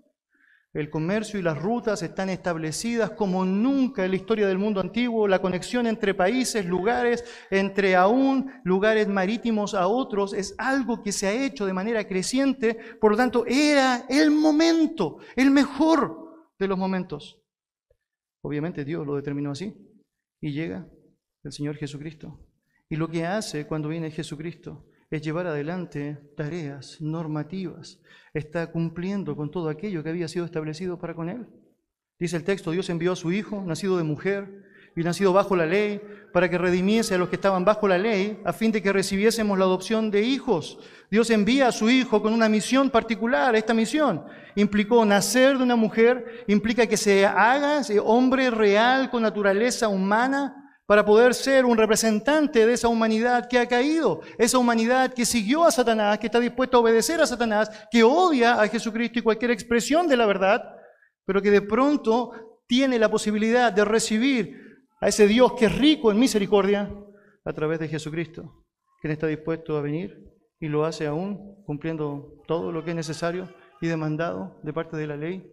[0.75, 5.25] El comercio y las rutas están establecidas como nunca en la historia del mundo antiguo.
[5.25, 11.27] La conexión entre países, lugares, entre aún lugares marítimos a otros, es algo que se
[11.27, 12.77] ha hecho de manera creciente.
[12.99, 17.41] Por lo tanto, era el momento, el mejor de los momentos.
[18.41, 19.73] Obviamente Dios lo determinó así.
[20.41, 20.87] Y llega
[21.43, 22.44] el Señor Jesucristo.
[22.89, 27.99] Y lo que hace cuando viene Jesucristo es llevar adelante tareas normativas.
[28.33, 31.47] Está cumpliendo con todo aquello que había sido establecido para con él.
[32.19, 34.63] Dice el texto, Dios envió a su Hijo, nacido de mujer
[34.95, 38.39] y nacido bajo la ley, para que redimiese a los que estaban bajo la ley,
[38.45, 40.79] a fin de que recibiésemos la adopción de hijos.
[41.11, 43.55] Dios envía a su Hijo con una misión particular.
[43.55, 44.25] Esta misión
[44.55, 51.03] implicó nacer de una mujer, implica que se haga hombre real con naturaleza humana, para
[51.03, 55.71] poder ser un representante de esa humanidad que ha caído, esa humanidad que siguió a
[55.71, 60.07] Satanás, que está dispuesta a obedecer a Satanás, que odia a Jesucristo y cualquier expresión
[60.07, 60.75] de la verdad,
[61.25, 64.61] pero que de pronto tiene la posibilidad de recibir
[65.01, 66.93] a ese Dios que es rico en misericordia
[67.43, 68.65] a través de Jesucristo,
[69.01, 70.23] quien está dispuesto a venir
[70.59, 73.49] y lo hace aún cumpliendo todo lo que es necesario
[73.81, 75.51] y demandado de parte de la ley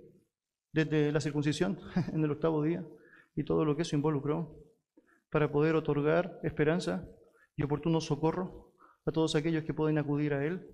[0.73, 1.79] desde la circuncisión
[2.13, 2.85] en el octavo día
[3.35, 4.62] y todo lo que eso involucró
[5.33, 7.09] para poder otorgar esperanza
[7.57, 8.75] y oportuno socorro
[9.07, 10.69] a todos aquellos que pueden acudir a Él.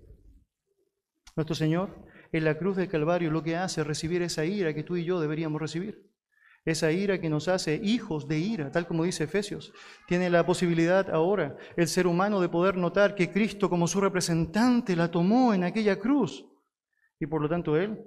[1.37, 4.83] Nuestro Señor en la cruz del Calvario lo que hace es recibir esa ira que
[4.83, 6.11] tú y yo deberíamos recibir.
[6.65, 9.71] Esa ira que nos hace hijos de ira, tal como dice Efesios.
[10.07, 14.95] Tiene la posibilidad ahora el ser humano de poder notar que Cristo como su representante
[14.97, 16.45] la tomó en aquella cruz.
[17.17, 17.97] Y por lo tanto Él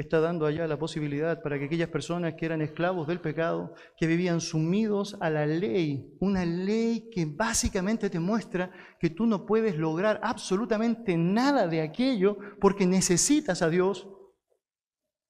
[0.00, 4.06] está dando allá la posibilidad para que aquellas personas que eran esclavos del pecado, que
[4.06, 8.70] vivían sumidos a la ley, una ley que básicamente te muestra
[9.00, 14.08] que tú no puedes lograr absolutamente nada de aquello porque necesitas a Dios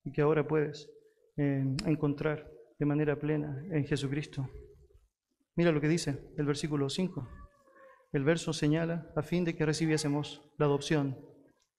[0.05, 0.91] y que ahora puedes
[1.37, 4.49] eh, encontrar de manera plena en Jesucristo.
[5.57, 7.27] Mira lo que dice el versículo 5.
[8.13, 11.19] El verso señala a fin de que recibiésemos la adopción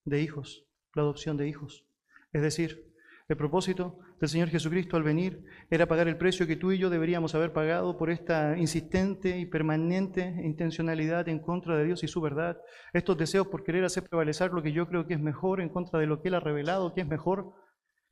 [0.05, 0.65] de hijos,
[0.95, 1.88] la adopción de hijos.
[2.31, 2.89] Es decir,
[3.29, 6.89] el propósito del Señor Jesucristo al venir era pagar el precio que tú y yo
[6.89, 12.21] deberíamos haber pagado por esta insistente y permanente intencionalidad en contra de Dios y su
[12.21, 12.57] verdad,
[12.91, 15.99] estos deseos por querer hacer prevalecer lo que yo creo que es mejor en contra
[15.99, 17.53] de lo que Él ha revelado, que es mejor.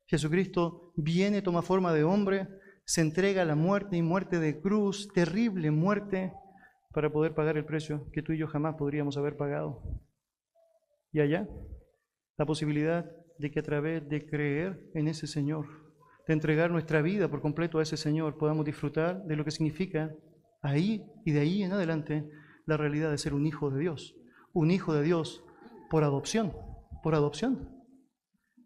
[0.06, 2.48] Jesucristo viene, toma forma de hombre,
[2.86, 6.32] se entrega a la muerte y muerte de cruz, terrible muerte,
[6.94, 9.82] para poder pagar el precio que tú y yo jamás podríamos haber pagado.
[11.12, 11.48] Y allá,
[12.38, 13.06] la posibilidad
[13.40, 15.66] de que a través de creer en ese Señor,
[16.28, 20.12] de entregar nuestra vida por completo a ese Señor, podamos disfrutar de lo que significa
[20.62, 22.30] ahí y de ahí en adelante
[22.66, 24.16] la realidad de ser un hijo de Dios,
[24.54, 25.44] un hijo de Dios
[25.90, 26.54] por adopción,
[27.02, 27.70] por adopción.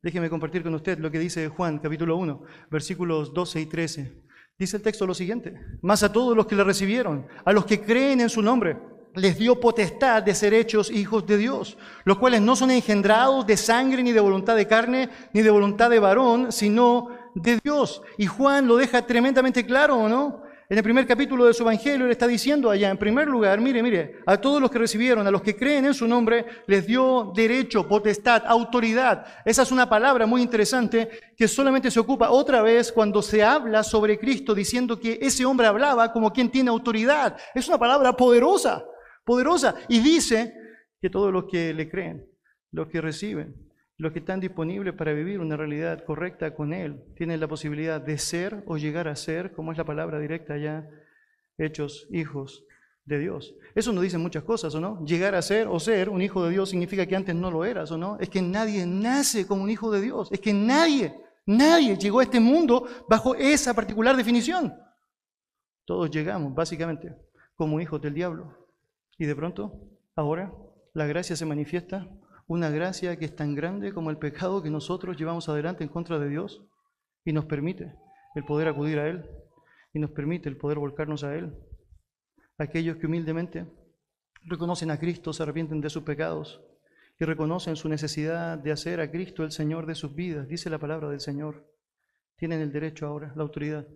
[0.02, 4.24] Déjeme compartir con usted lo que dice Juan capítulo 1, versículos 12 y 13.
[4.58, 7.82] Dice el texto lo siguiente, más a todos los que le recibieron, a los que
[7.82, 8.78] creen en su nombre,
[9.16, 13.58] les dio potestad de ser hechos hijos de Dios, los cuales no son engendrados de
[13.58, 18.02] sangre ni de voluntad de carne ni de voluntad de varón, sino de Dios.
[18.18, 20.44] Y Juan lo deja tremendamente claro, ¿no?
[20.72, 23.84] En el primer capítulo de su Evangelio le está diciendo allá, en primer lugar, mire,
[23.84, 27.34] mire, a todos los que recibieron, a los que creen en su nombre, les dio
[27.36, 29.26] derecho, potestad, autoridad.
[29.44, 33.84] Esa es una palabra muy interesante que solamente se ocupa otra vez cuando se habla
[33.84, 37.36] sobre Cristo, diciendo que ese hombre hablaba como quien tiene autoridad.
[37.54, 38.86] Es una palabra poderosa
[39.32, 39.76] poderosa.
[39.88, 40.54] Y dice
[41.02, 42.28] que todos los que le creen,
[42.72, 43.56] los que reciben,
[43.98, 48.18] los que están disponibles para vivir una realidad correcta con Él, tienen la posibilidad de
[48.18, 50.86] ser o llegar a ser, como es la palabra directa ya,
[51.58, 52.66] hechos hijos
[53.06, 53.56] de Dios.
[53.74, 55.02] Eso nos dice muchas cosas, ¿o no?
[55.06, 57.90] Llegar a ser o ser un hijo de Dios significa que antes no lo eras,
[57.92, 58.18] ¿o no?
[58.20, 60.30] Es que nadie nace como un hijo de Dios.
[60.30, 61.16] Es que nadie,
[61.46, 64.74] nadie llegó a este mundo bajo esa particular definición.
[65.86, 67.16] Todos llegamos, básicamente,
[67.56, 68.61] como hijos del diablo.
[69.22, 69.80] Y de pronto,
[70.16, 70.52] ahora,
[70.96, 72.10] la gracia se manifiesta,
[72.48, 76.18] una gracia que es tan grande como el pecado que nosotros llevamos adelante en contra
[76.18, 76.66] de Dios
[77.24, 77.94] y nos permite
[78.34, 79.30] el poder acudir a Él
[79.94, 81.56] y nos permite el poder volcarnos a Él.
[82.58, 83.68] Aquellos que humildemente
[84.46, 86.60] reconocen a Cristo, se arrepienten de sus pecados
[87.20, 90.80] y reconocen su necesidad de hacer a Cristo el Señor de sus vidas, dice la
[90.80, 91.72] palabra del Señor,
[92.38, 93.88] tienen el derecho ahora, la autoridad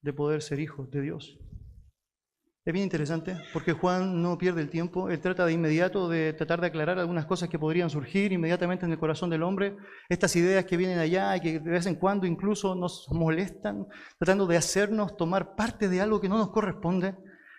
[0.00, 1.38] de poder ser hijos de Dios.
[2.64, 6.60] Es bien interesante porque Juan no pierde el tiempo, él trata de inmediato de tratar
[6.60, 9.76] de aclarar algunas cosas que podrían surgir inmediatamente en el corazón del hombre,
[10.08, 14.46] estas ideas que vienen allá y que de vez en cuando incluso nos molestan, tratando
[14.46, 17.16] de hacernos tomar parte de algo que no nos corresponde.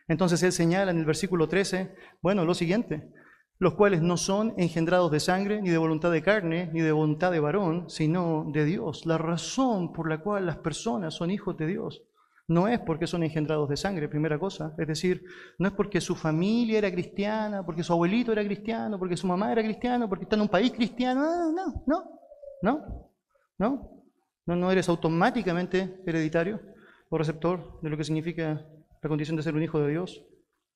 [0.07, 3.11] Entonces él señala en el versículo 13, bueno, lo siguiente,
[3.59, 7.29] los cuales no son engendrados de sangre, ni de voluntad de carne, ni de voluntad
[7.29, 9.05] de varón, sino de Dios.
[9.05, 12.03] La razón por la cual las personas son hijos de Dios
[12.47, 14.73] no es porque son engendrados de sangre, primera cosa.
[14.77, 15.23] Es decir,
[15.57, 19.51] no es porque su familia era cristiana, porque su abuelito era cristiano, porque su mamá
[19.51, 21.51] era cristiana, porque está en un país cristiano.
[21.51, 21.83] No,
[22.61, 23.11] no,
[23.57, 24.09] no,
[24.45, 24.71] no, no.
[24.71, 26.59] Eres automáticamente hereditario
[27.09, 28.65] o receptor de lo que significa
[29.01, 30.23] la condición de ser un hijo de Dios.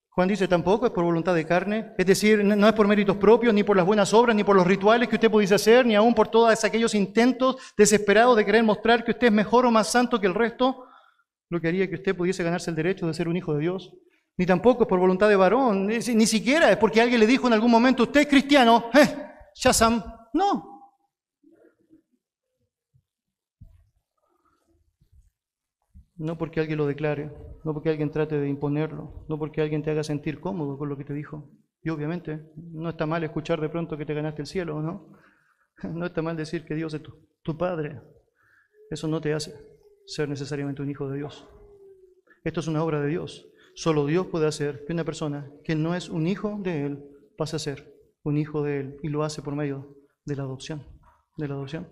[0.09, 3.53] Juan dice, tampoco es por voluntad de carne, es decir, no es por méritos propios,
[3.53, 6.15] ni por las buenas obras, ni por los rituales que usted pudiese hacer, ni aún
[6.15, 10.20] por todos aquellos intentos desesperados de querer mostrar que usted es mejor o más santo
[10.20, 10.86] que el resto
[11.49, 13.93] lo que haría que usted pudiese ganarse el derecho de ser un hijo de Dios.
[14.37, 17.53] Ni tampoco es por voluntad de varón, ni, siquiera es porque alguien le dijo en
[17.53, 20.03] algún momento, usted es cristiano, eh, Shazam.
[20.33, 20.75] No.
[26.17, 27.31] No porque alguien lo declare,
[27.63, 30.97] no porque alguien trate de imponerlo, no porque alguien te haga sentir cómodo con lo
[30.97, 31.49] que te dijo.
[31.81, 35.13] Y obviamente no está mal escuchar de pronto que te ganaste el cielo, ¿no?
[35.93, 38.01] No está mal decir que Dios es tu, tu Padre.
[38.89, 39.76] Eso no te hace
[40.07, 41.47] ser necesariamente un hijo de Dios.
[42.43, 43.45] Esto es una obra de Dios.
[43.75, 47.03] Solo Dios puede hacer que una persona que no es un hijo de Él
[47.37, 47.93] pase a ser
[48.23, 49.95] un hijo de Él y lo hace por medio
[50.25, 50.83] de la adopción.
[51.35, 51.87] De la adopción.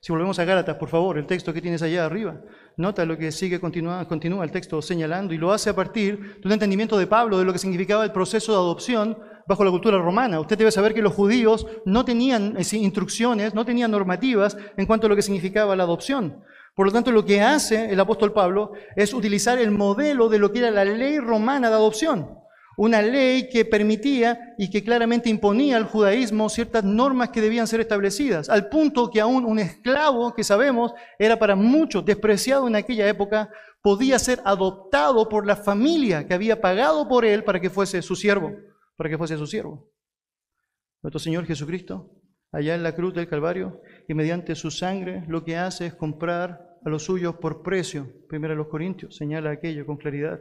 [0.00, 2.40] Si volvemos a Gálatas, por favor, el texto que tienes allá arriba,
[2.76, 6.42] nota lo que sigue, continúa, continúa el texto señalando y lo hace a partir de
[6.44, 9.98] un entendimiento de Pablo de lo que significaba el proceso de adopción bajo la cultura
[9.98, 10.40] romana.
[10.40, 15.08] Usted debe saber que los judíos no tenían instrucciones, no tenían normativas en cuanto a
[15.08, 16.42] lo que significaba la adopción.
[16.74, 20.52] Por lo tanto, lo que hace el apóstol Pablo es utilizar el modelo de lo
[20.52, 22.42] que era la ley romana de adopción
[22.76, 27.80] una ley que permitía y que claramente imponía al judaísmo ciertas normas que debían ser
[27.80, 33.08] establecidas, al punto que aún un esclavo, que sabemos era para muchos despreciado en aquella
[33.08, 33.50] época,
[33.82, 38.16] podía ser adoptado por la familia que había pagado por él para que fuese su
[38.16, 38.52] siervo,
[38.96, 39.90] para que fuese su siervo.
[41.02, 42.10] Nuestro Señor Jesucristo,
[42.52, 46.78] allá en la cruz del Calvario, y mediante su sangre lo que hace es comprar
[46.84, 48.08] a los suyos por precio.
[48.28, 50.40] Primero los Corintios señala aquello con claridad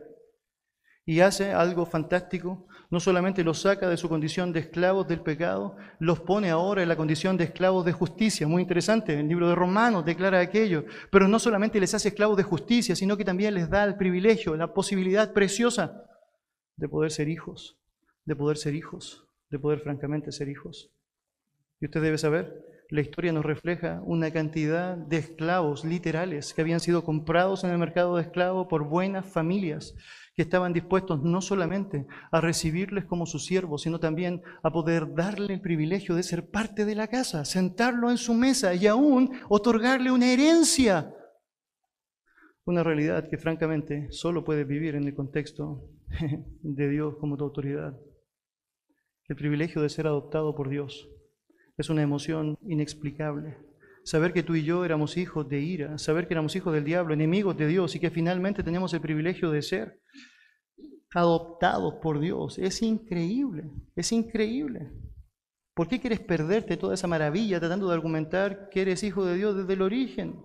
[1.05, 2.67] y hace algo fantástico.
[2.89, 6.89] No solamente los saca de su condición de esclavos del pecado, los pone ahora en
[6.89, 8.47] la condición de esclavos de justicia.
[8.47, 10.85] Muy interesante, el libro de Romanos declara aquello.
[11.09, 14.55] Pero no solamente les hace esclavos de justicia, sino que también les da el privilegio,
[14.55, 16.03] la posibilidad preciosa
[16.75, 17.79] de poder ser hijos,
[18.25, 20.91] de poder ser hijos, de poder francamente ser hijos.
[21.79, 22.53] Y usted debe saber,
[22.91, 27.77] la historia nos refleja una cantidad de esclavos literales que habían sido comprados en el
[27.77, 29.95] mercado de esclavos por buenas familias
[30.35, 35.53] que estaban dispuestos no solamente a recibirles como sus siervos, sino también a poder darle
[35.53, 40.11] el privilegio de ser parte de la casa, sentarlo en su mesa y aún otorgarle
[40.11, 41.15] una herencia.
[42.65, 45.89] Una realidad que francamente solo puedes vivir en el contexto
[46.61, 47.97] de Dios como tu autoridad.
[49.29, 51.07] El privilegio de ser adoptado por Dios
[51.81, 53.57] es una emoción inexplicable
[54.03, 57.13] saber que tú y yo éramos hijos de ira, saber que éramos hijos del diablo,
[57.13, 60.01] enemigos de Dios y que finalmente tenemos el privilegio de ser
[61.13, 62.57] adoptados por Dios.
[62.57, 64.91] Es increíble, es increíble.
[65.73, 69.55] ¿Por qué quieres perderte toda esa maravilla tratando de argumentar que eres hijo de Dios
[69.55, 70.43] desde el origen?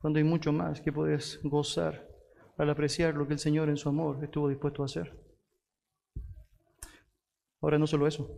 [0.00, 2.08] Cuando hay mucho más que puedes gozar
[2.56, 5.16] al apreciar lo que el Señor en su amor estuvo dispuesto a hacer.
[7.60, 8.28] Ahora no solo eso,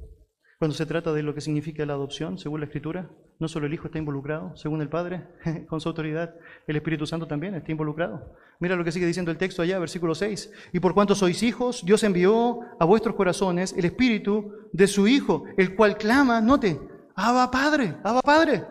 [0.60, 3.08] cuando se trata de lo que significa la adopción, según la Escritura,
[3.38, 5.26] no solo el Hijo está involucrado, según el Padre,
[5.70, 6.34] con su autoridad,
[6.66, 8.36] el Espíritu Santo también está involucrado.
[8.58, 10.52] Mira lo que sigue diciendo el texto allá, versículo 6.
[10.74, 15.44] Y por cuanto sois hijos, Dios envió a vuestros corazones el Espíritu de su Hijo,
[15.56, 16.78] el cual clama, note,
[17.14, 18.66] Abba Padre, Abba Padre.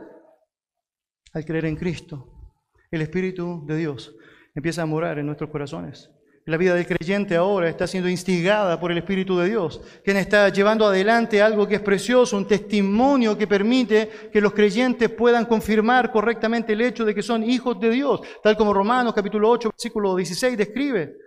[1.33, 2.53] Al creer en Cristo,
[2.91, 4.15] el Espíritu de Dios
[4.53, 6.11] empieza a morar en nuestros corazones.
[6.49, 10.49] La vida del creyente ahora está siendo instigada por el Espíritu de Dios, quien está
[10.49, 16.11] llevando adelante algo que es precioso, un testimonio que permite que los creyentes puedan confirmar
[16.11, 20.15] correctamente el hecho de que son hijos de Dios, tal como Romanos capítulo 8, versículo
[20.15, 21.17] 16 describe.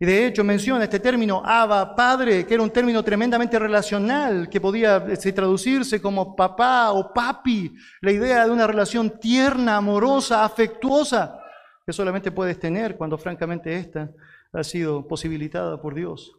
[0.00, 4.60] Y de hecho menciona este término Abba Padre, que era un término tremendamente relacional, que
[4.60, 11.38] podía este, traducirse como papá o papi, la idea de una relación tierna, amorosa, afectuosa,
[11.86, 14.10] que solamente puedes tener cuando francamente esta
[14.52, 16.34] ha sido posibilitada por Dios.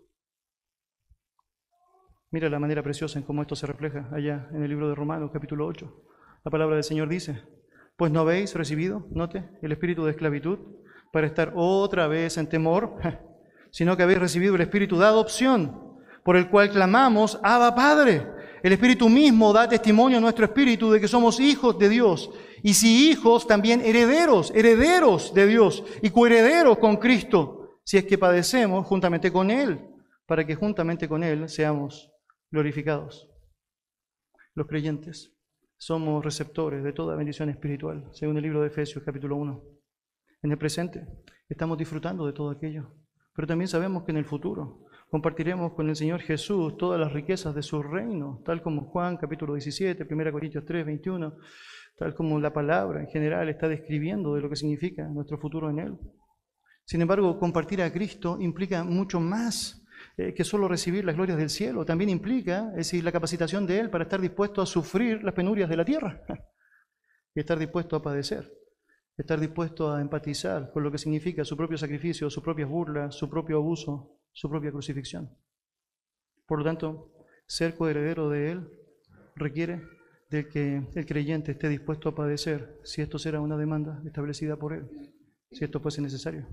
[2.31, 5.31] Mira la manera preciosa en cómo esto se refleja allá en el libro de Romanos,
[5.33, 6.05] capítulo 8.
[6.45, 7.43] La palabra del Señor dice,
[7.97, 10.59] pues no habéis recibido, note, el espíritu de esclavitud
[11.11, 12.95] para estar otra vez en temor,
[13.71, 18.27] sino que habéis recibido el espíritu de adopción, por el cual clamamos, Abba Padre.
[18.61, 22.29] El Espíritu mismo da testimonio a nuestro espíritu de que somos hijos de Dios.
[22.61, 27.58] Y si hijos, también herederos, herederos de Dios y coherederos con Cristo
[27.89, 29.79] si es que padecemos juntamente con Él,
[30.27, 32.13] para que juntamente con Él seamos
[32.51, 33.27] glorificados.
[34.53, 35.35] Los creyentes
[35.75, 39.63] somos receptores de toda bendición espiritual, según el libro de Efesios capítulo 1.
[40.43, 41.07] En el presente
[41.49, 42.93] estamos disfrutando de todo aquello,
[43.35, 47.55] pero también sabemos que en el futuro compartiremos con el Señor Jesús todas las riquezas
[47.55, 51.37] de su reino, tal como Juan capítulo 17, 1 Corintios 3, 21,
[51.97, 55.79] tal como la palabra en general está describiendo de lo que significa nuestro futuro en
[55.79, 55.97] Él.
[56.89, 59.85] Sin embargo, compartir a Cristo implica mucho más
[60.17, 61.85] eh, que solo recibir las glorias del cielo.
[61.85, 65.69] También implica, es decir, la capacitación de Él para estar dispuesto a sufrir las penurias
[65.69, 66.23] de la tierra
[67.35, 68.51] y estar dispuesto a padecer,
[69.15, 73.29] estar dispuesto a empatizar con lo que significa su propio sacrificio, sus propias burlas, su
[73.29, 75.29] propio abuso, su propia crucifixión.
[76.47, 77.13] Por lo tanto,
[77.45, 78.67] ser coheredero de Él
[79.35, 79.83] requiere
[80.31, 84.73] de que el creyente esté dispuesto a padecer si esto será una demanda establecida por
[84.73, 84.89] Él.
[85.51, 86.47] si esto fuese necesario.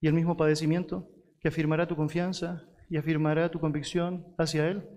[0.00, 1.08] Y el mismo padecimiento
[1.40, 4.88] que afirmará tu confianza y afirmará tu convicción hacia Él,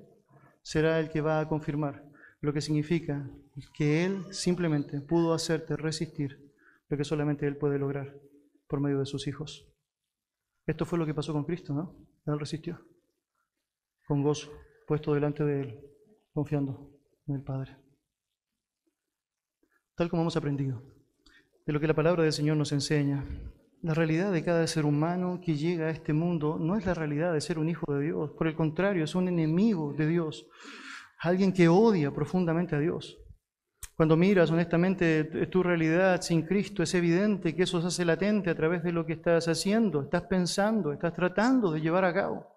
[0.61, 2.05] será el que va a confirmar,
[2.39, 3.29] lo que significa
[3.73, 6.51] que Él simplemente pudo hacerte resistir
[6.89, 8.15] lo que solamente Él puede lograr
[8.67, 9.67] por medio de sus hijos.
[10.65, 11.95] Esto fue lo que pasó con Cristo, ¿no?
[12.25, 12.79] Él resistió
[14.07, 14.51] con gozo,
[14.87, 15.79] puesto delante de Él,
[16.33, 16.91] confiando
[17.27, 17.77] en el Padre.
[19.95, 20.83] Tal como hemos aprendido,
[21.65, 23.25] de lo que la palabra del Señor nos enseña,
[23.83, 27.33] la realidad de cada ser humano que llega a este mundo no es la realidad
[27.33, 30.47] de ser un hijo de Dios, por el contrario, es un enemigo de Dios,
[31.19, 33.17] alguien que odia profundamente a Dios.
[33.95, 38.55] Cuando miras honestamente tu realidad sin Cristo, es evidente que eso se hace latente a
[38.55, 42.47] través de lo que estás haciendo, estás pensando, estás tratando de llevar a cabo.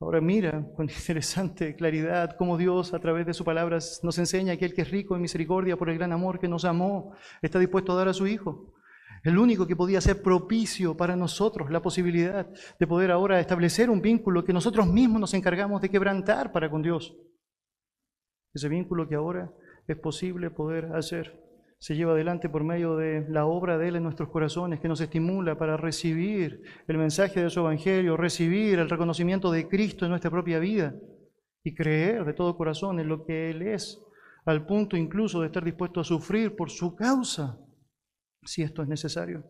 [0.00, 4.64] Ahora mira con interesante claridad cómo Dios a través de su palabra nos enseña que
[4.64, 7.92] el que es rico en misericordia por el gran amor que nos amó, está dispuesto
[7.92, 8.74] a dar a su Hijo.
[9.28, 12.46] El único que podía ser propicio para nosotros la posibilidad
[12.80, 16.80] de poder ahora establecer un vínculo que nosotros mismos nos encargamos de quebrantar para con
[16.80, 17.14] Dios.
[18.54, 19.52] Ese vínculo que ahora
[19.86, 21.44] es posible poder hacer.
[21.78, 25.02] Se lleva adelante por medio de la obra de Él en nuestros corazones, que nos
[25.02, 30.30] estimula para recibir el mensaje de su Evangelio, recibir el reconocimiento de Cristo en nuestra
[30.30, 30.94] propia vida
[31.62, 34.02] y creer de todo corazón en lo que Él es,
[34.46, 37.58] al punto incluso de estar dispuesto a sufrir por su causa,
[38.44, 39.44] si esto es necesario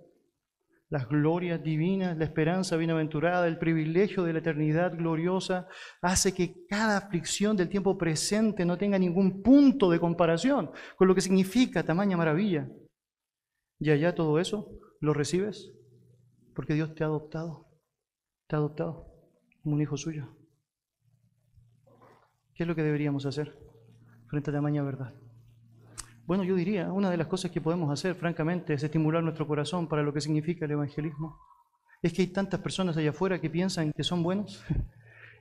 [0.90, 5.68] las glorias divinas, la esperanza bienaventurada, el privilegio de la eternidad gloriosa,
[6.00, 11.14] hace que cada aflicción del tiempo presente no tenga ningún punto de comparación con lo
[11.14, 12.68] que significa tamaña maravilla.
[13.78, 14.70] Y allá todo eso
[15.00, 15.72] lo recibes
[16.54, 17.68] porque Dios te ha adoptado,
[18.46, 19.12] te ha adoptado
[19.62, 20.34] como un hijo suyo.
[22.54, 23.56] ¿Qué es lo que deberíamos hacer
[24.26, 25.14] frente a tamaña verdad?
[26.28, 29.88] Bueno, yo diría, una de las cosas que podemos hacer, francamente, es estimular nuestro corazón
[29.88, 31.40] para lo que significa el evangelismo.
[32.02, 34.62] Es que hay tantas personas allá afuera que piensan que son buenos.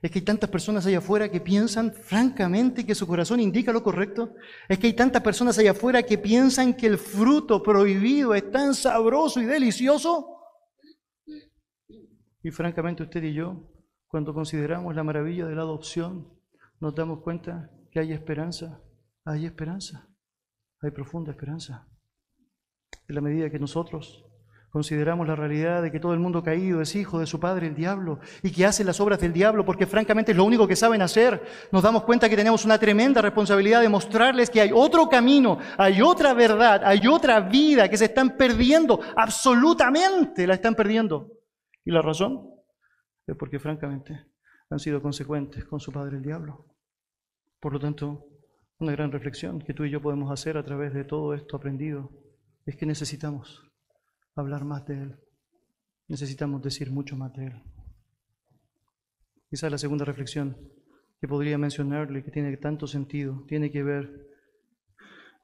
[0.00, 3.82] Es que hay tantas personas allá afuera que piensan, francamente, que su corazón indica lo
[3.82, 4.32] correcto.
[4.68, 8.74] Es que hay tantas personas allá afuera que piensan que el fruto prohibido es tan
[8.74, 10.38] sabroso y delicioso.
[12.44, 13.68] Y francamente, usted y yo,
[14.06, 16.32] cuando consideramos la maravilla de la adopción,
[16.78, 18.80] nos damos cuenta que hay esperanza.
[19.24, 20.07] Hay esperanza
[20.80, 21.88] hay profunda esperanza.
[23.08, 24.24] En la medida que nosotros
[24.70, 27.74] consideramos la realidad de que todo el mundo caído es hijo de su padre, el
[27.74, 31.00] diablo, y que hace las obras del diablo porque francamente es lo único que saben
[31.00, 35.58] hacer, nos damos cuenta que tenemos una tremenda responsabilidad de mostrarles que hay otro camino,
[35.78, 41.32] hay otra verdad, hay otra vida que se están perdiendo, absolutamente la están perdiendo.
[41.84, 42.50] ¿Y la razón?
[43.26, 44.26] Es porque francamente
[44.70, 46.66] han sido consecuentes con su padre, el diablo.
[47.58, 48.26] Por lo tanto,
[48.80, 52.10] una gran reflexión que tú y yo podemos hacer a través de todo esto aprendido
[52.64, 53.62] es que necesitamos
[54.36, 55.16] hablar más de Él.
[56.06, 57.62] Necesitamos decir mucho más de Él.
[59.50, 60.56] Quizá la segunda reflexión
[61.20, 64.28] que podría mencionarle, que tiene tanto sentido, tiene que ver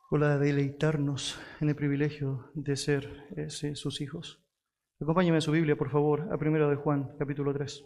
[0.08, 3.26] con la de deleitarnos en el privilegio de ser
[3.74, 4.44] sus hijos.
[5.00, 7.84] Acompáñeme en su Biblia, por favor, a primero de Juan, capítulo 3.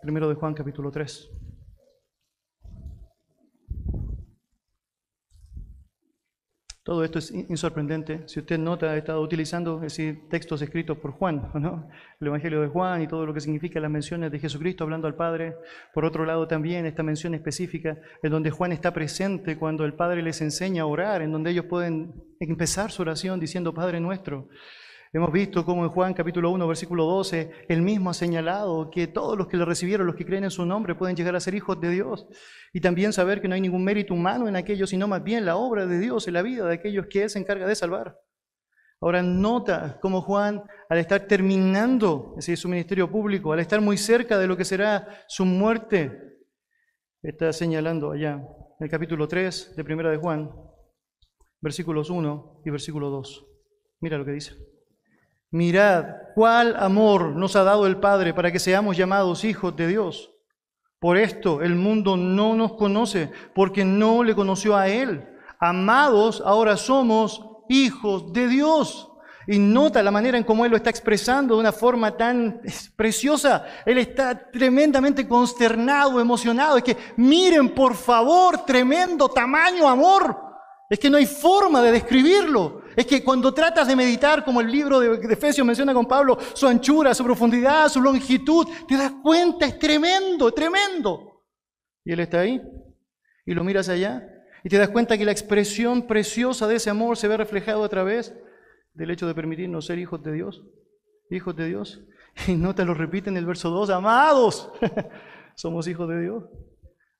[0.00, 1.30] Primero de Juan, capítulo 3.
[6.88, 8.22] Todo esto es insorprendente.
[8.24, 9.82] Si usted nota, he estado utilizando
[10.30, 11.52] textos escritos por Juan,
[12.18, 15.14] el Evangelio de Juan y todo lo que significa las menciones de Jesucristo hablando al
[15.14, 15.54] Padre.
[15.92, 20.22] Por otro lado, también esta mención específica en donde Juan está presente cuando el Padre
[20.22, 24.48] les enseña a orar, en donde ellos pueden empezar su oración diciendo Padre nuestro.
[25.10, 29.38] Hemos visto cómo en Juan capítulo 1, versículo 12, él mismo ha señalado que todos
[29.38, 31.80] los que le recibieron, los que creen en su nombre, pueden llegar a ser hijos
[31.80, 32.26] de Dios.
[32.74, 35.56] Y también saber que no hay ningún mérito humano en aquellos, sino más bien la
[35.56, 38.20] obra de Dios en la vida de aquellos que Él se encarga de salvar.
[39.00, 44.46] Ahora nota cómo Juan, al estar terminando su ministerio público, al estar muy cerca de
[44.46, 46.36] lo que será su muerte,
[47.22, 50.50] está señalando allá, en el capítulo 3 de Primera de Juan,
[51.62, 53.46] versículos 1 y versículo 2.
[54.00, 54.67] Mira lo que dice.
[55.50, 60.30] Mirad cuál amor nos ha dado el Padre para que seamos llamados hijos de Dios.
[61.00, 65.26] Por esto el mundo no nos conoce, porque no le conoció a Él.
[65.60, 69.08] Amados, ahora somos hijos de Dios.
[69.46, 72.60] Y nota la manera en cómo Él lo está expresando de una forma tan
[72.96, 73.64] preciosa.
[73.86, 76.76] Él está tremendamente consternado, emocionado.
[76.76, 80.47] Es que miren, por favor, tremendo tamaño amor.
[80.88, 82.82] Es que no hay forma de describirlo.
[82.96, 86.66] Es que cuando tratas de meditar, como el libro de Efesios menciona con Pablo, su
[86.66, 91.44] anchura, su profundidad, su longitud, te das cuenta, es tremendo, tremendo.
[92.04, 92.60] Y Él está ahí,
[93.44, 94.26] y lo miras allá,
[94.64, 97.88] y te das cuenta que la expresión preciosa de ese amor se ve reflejado a
[97.88, 98.34] través
[98.94, 100.64] del hecho de permitirnos ser hijos de Dios,
[101.30, 102.00] hijos de Dios.
[102.46, 104.72] Y no te lo repite en el verso 2, amados,
[105.54, 106.44] somos hijos de Dios.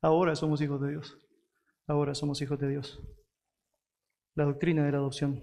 [0.01, 1.19] Ahora somos hijos de Dios.
[1.87, 3.01] Ahora somos hijos de Dios.
[4.39, 5.43] La doctrina de la adopción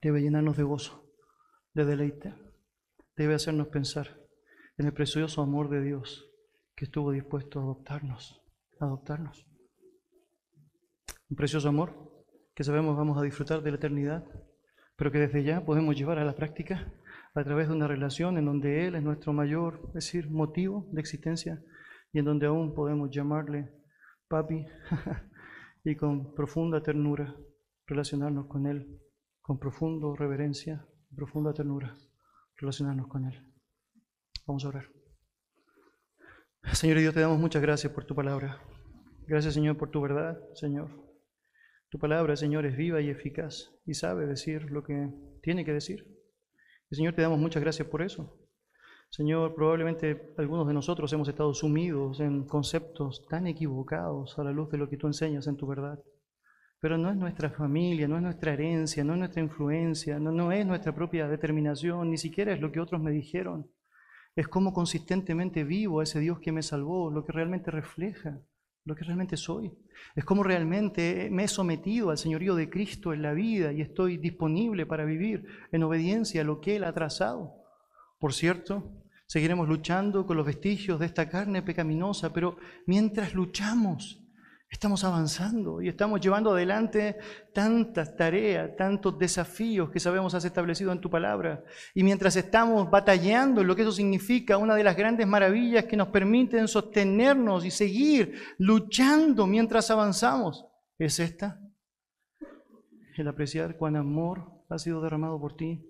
[0.00, 1.04] debe llenarnos de gozo,
[1.74, 2.34] de deleite,
[3.14, 4.18] debe hacernos pensar
[4.78, 6.26] en el precioso amor de Dios
[6.74, 8.40] que estuvo dispuesto a adoptarnos,
[8.80, 9.46] a adoptarnos.
[11.28, 12.24] Un precioso amor
[12.54, 14.24] que sabemos vamos a disfrutar de la eternidad,
[14.96, 16.94] pero que desde ya podemos llevar a la práctica
[17.34, 21.02] a través de una relación en donde Él es nuestro mayor, es decir, motivo de
[21.02, 21.62] existencia
[22.14, 23.70] y en donde aún podemos llamarle
[24.26, 24.64] papi
[25.84, 27.36] y con profunda ternura
[27.90, 29.00] relacionarnos con Él,
[29.42, 31.96] con profunda reverencia, profunda ternura
[32.56, 33.42] relacionarnos con Él.
[34.46, 34.84] Vamos a orar.
[36.72, 38.62] Señor Dios, te damos muchas gracias por tu palabra.
[39.26, 40.90] Gracias, Señor, por tu verdad, Señor.
[41.88, 45.10] Tu palabra, Señor, es viva y eficaz y sabe decir lo que
[45.42, 46.06] tiene que decir.
[46.90, 48.38] Y, Señor, te damos muchas gracias por eso.
[49.10, 54.70] Señor, probablemente algunos de nosotros hemos estado sumidos en conceptos tan equivocados a la luz
[54.70, 55.98] de lo que tú enseñas en tu verdad.
[56.80, 60.50] Pero no es nuestra familia, no es nuestra herencia, no es nuestra influencia, no, no
[60.50, 63.70] es nuestra propia determinación, ni siquiera es lo que otros me dijeron.
[64.34, 68.40] Es cómo consistentemente vivo a ese Dios que me salvó, lo que realmente refleja
[68.84, 69.72] lo que realmente soy.
[70.14, 74.16] Es como realmente me he sometido al señorío de Cristo en la vida y estoy
[74.16, 77.54] disponible para vivir en obediencia a lo que Él ha trazado.
[78.18, 82.56] Por cierto, seguiremos luchando con los vestigios de esta carne pecaminosa, pero
[82.86, 84.24] mientras luchamos,
[84.70, 87.18] Estamos avanzando y estamos llevando adelante
[87.52, 91.64] tantas tareas, tantos desafíos que sabemos has establecido en tu palabra.
[91.92, 96.08] Y mientras estamos batallando lo que eso significa, una de las grandes maravillas que nos
[96.08, 100.64] permiten sostenernos y seguir luchando mientras avanzamos
[100.98, 101.60] es esta.
[103.16, 105.84] El apreciar cuán amor ha sido derramado por ti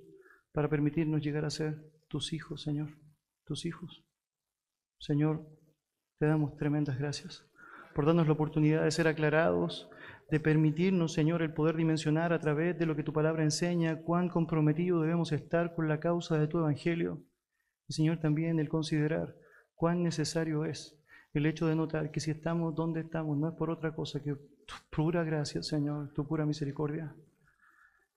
[0.53, 1.77] para permitirnos llegar a ser
[2.09, 2.97] tus hijos, Señor,
[3.45, 4.07] tus hijos.
[4.99, 5.47] Señor,
[6.19, 7.45] te damos tremendas gracias
[7.95, 9.89] por darnos la oportunidad de ser aclarados,
[10.31, 14.29] de permitirnos, Señor, el poder dimensionar a través de lo que tu palabra enseña cuán
[14.29, 17.23] comprometidos debemos estar con la causa de tu Evangelio.
[17.89, 19.35] Y, Señor, también el considerar
[19.75, 21.01] cuán necesario es
[21.33, 24.35] el hecho de notar que si estamos donde estamos no es por otra cosa que
[24.35, 27.15] tu pura gracia, Señor, tu pura misericordia.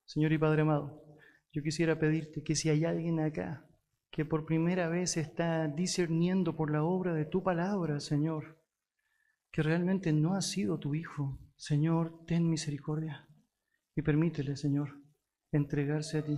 [0.06, 1.04] Señor y Padre amado,
[1.52, 3.66] yo quisiera pedirte que si hay alguien acá
[4.12, 8.58] que por primera vez está discerniendo por la obra de tu palabra, Señor,
[9.54, 13.30] que realmente no ha sido tu hijo, Señor, ten misericordia
[13.96, 15.00] y permítele, Señor,
[15.52, 16.38] entregarse a ti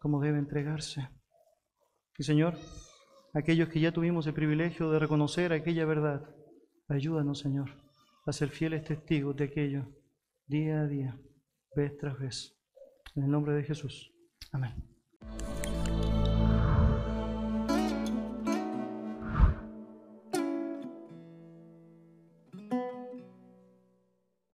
[0.00, 1.08] como debe entregarse.
[2.18, 2.58] Y Señor,
[3.32, 6.28] aquellos que ya tuvimos el privilegio de reconocer aquella verdad,
[6.88, 7.70] ayúdanos, Señor,
[8.26, 9.86] a ser fieles testigos de aquello
[10.46, 11.18] día a día,
[11.76, 12.60] vez tras vez.
[13.14, 14.12] En el nombre de Jesús.
[14.50, 14.93] Amén.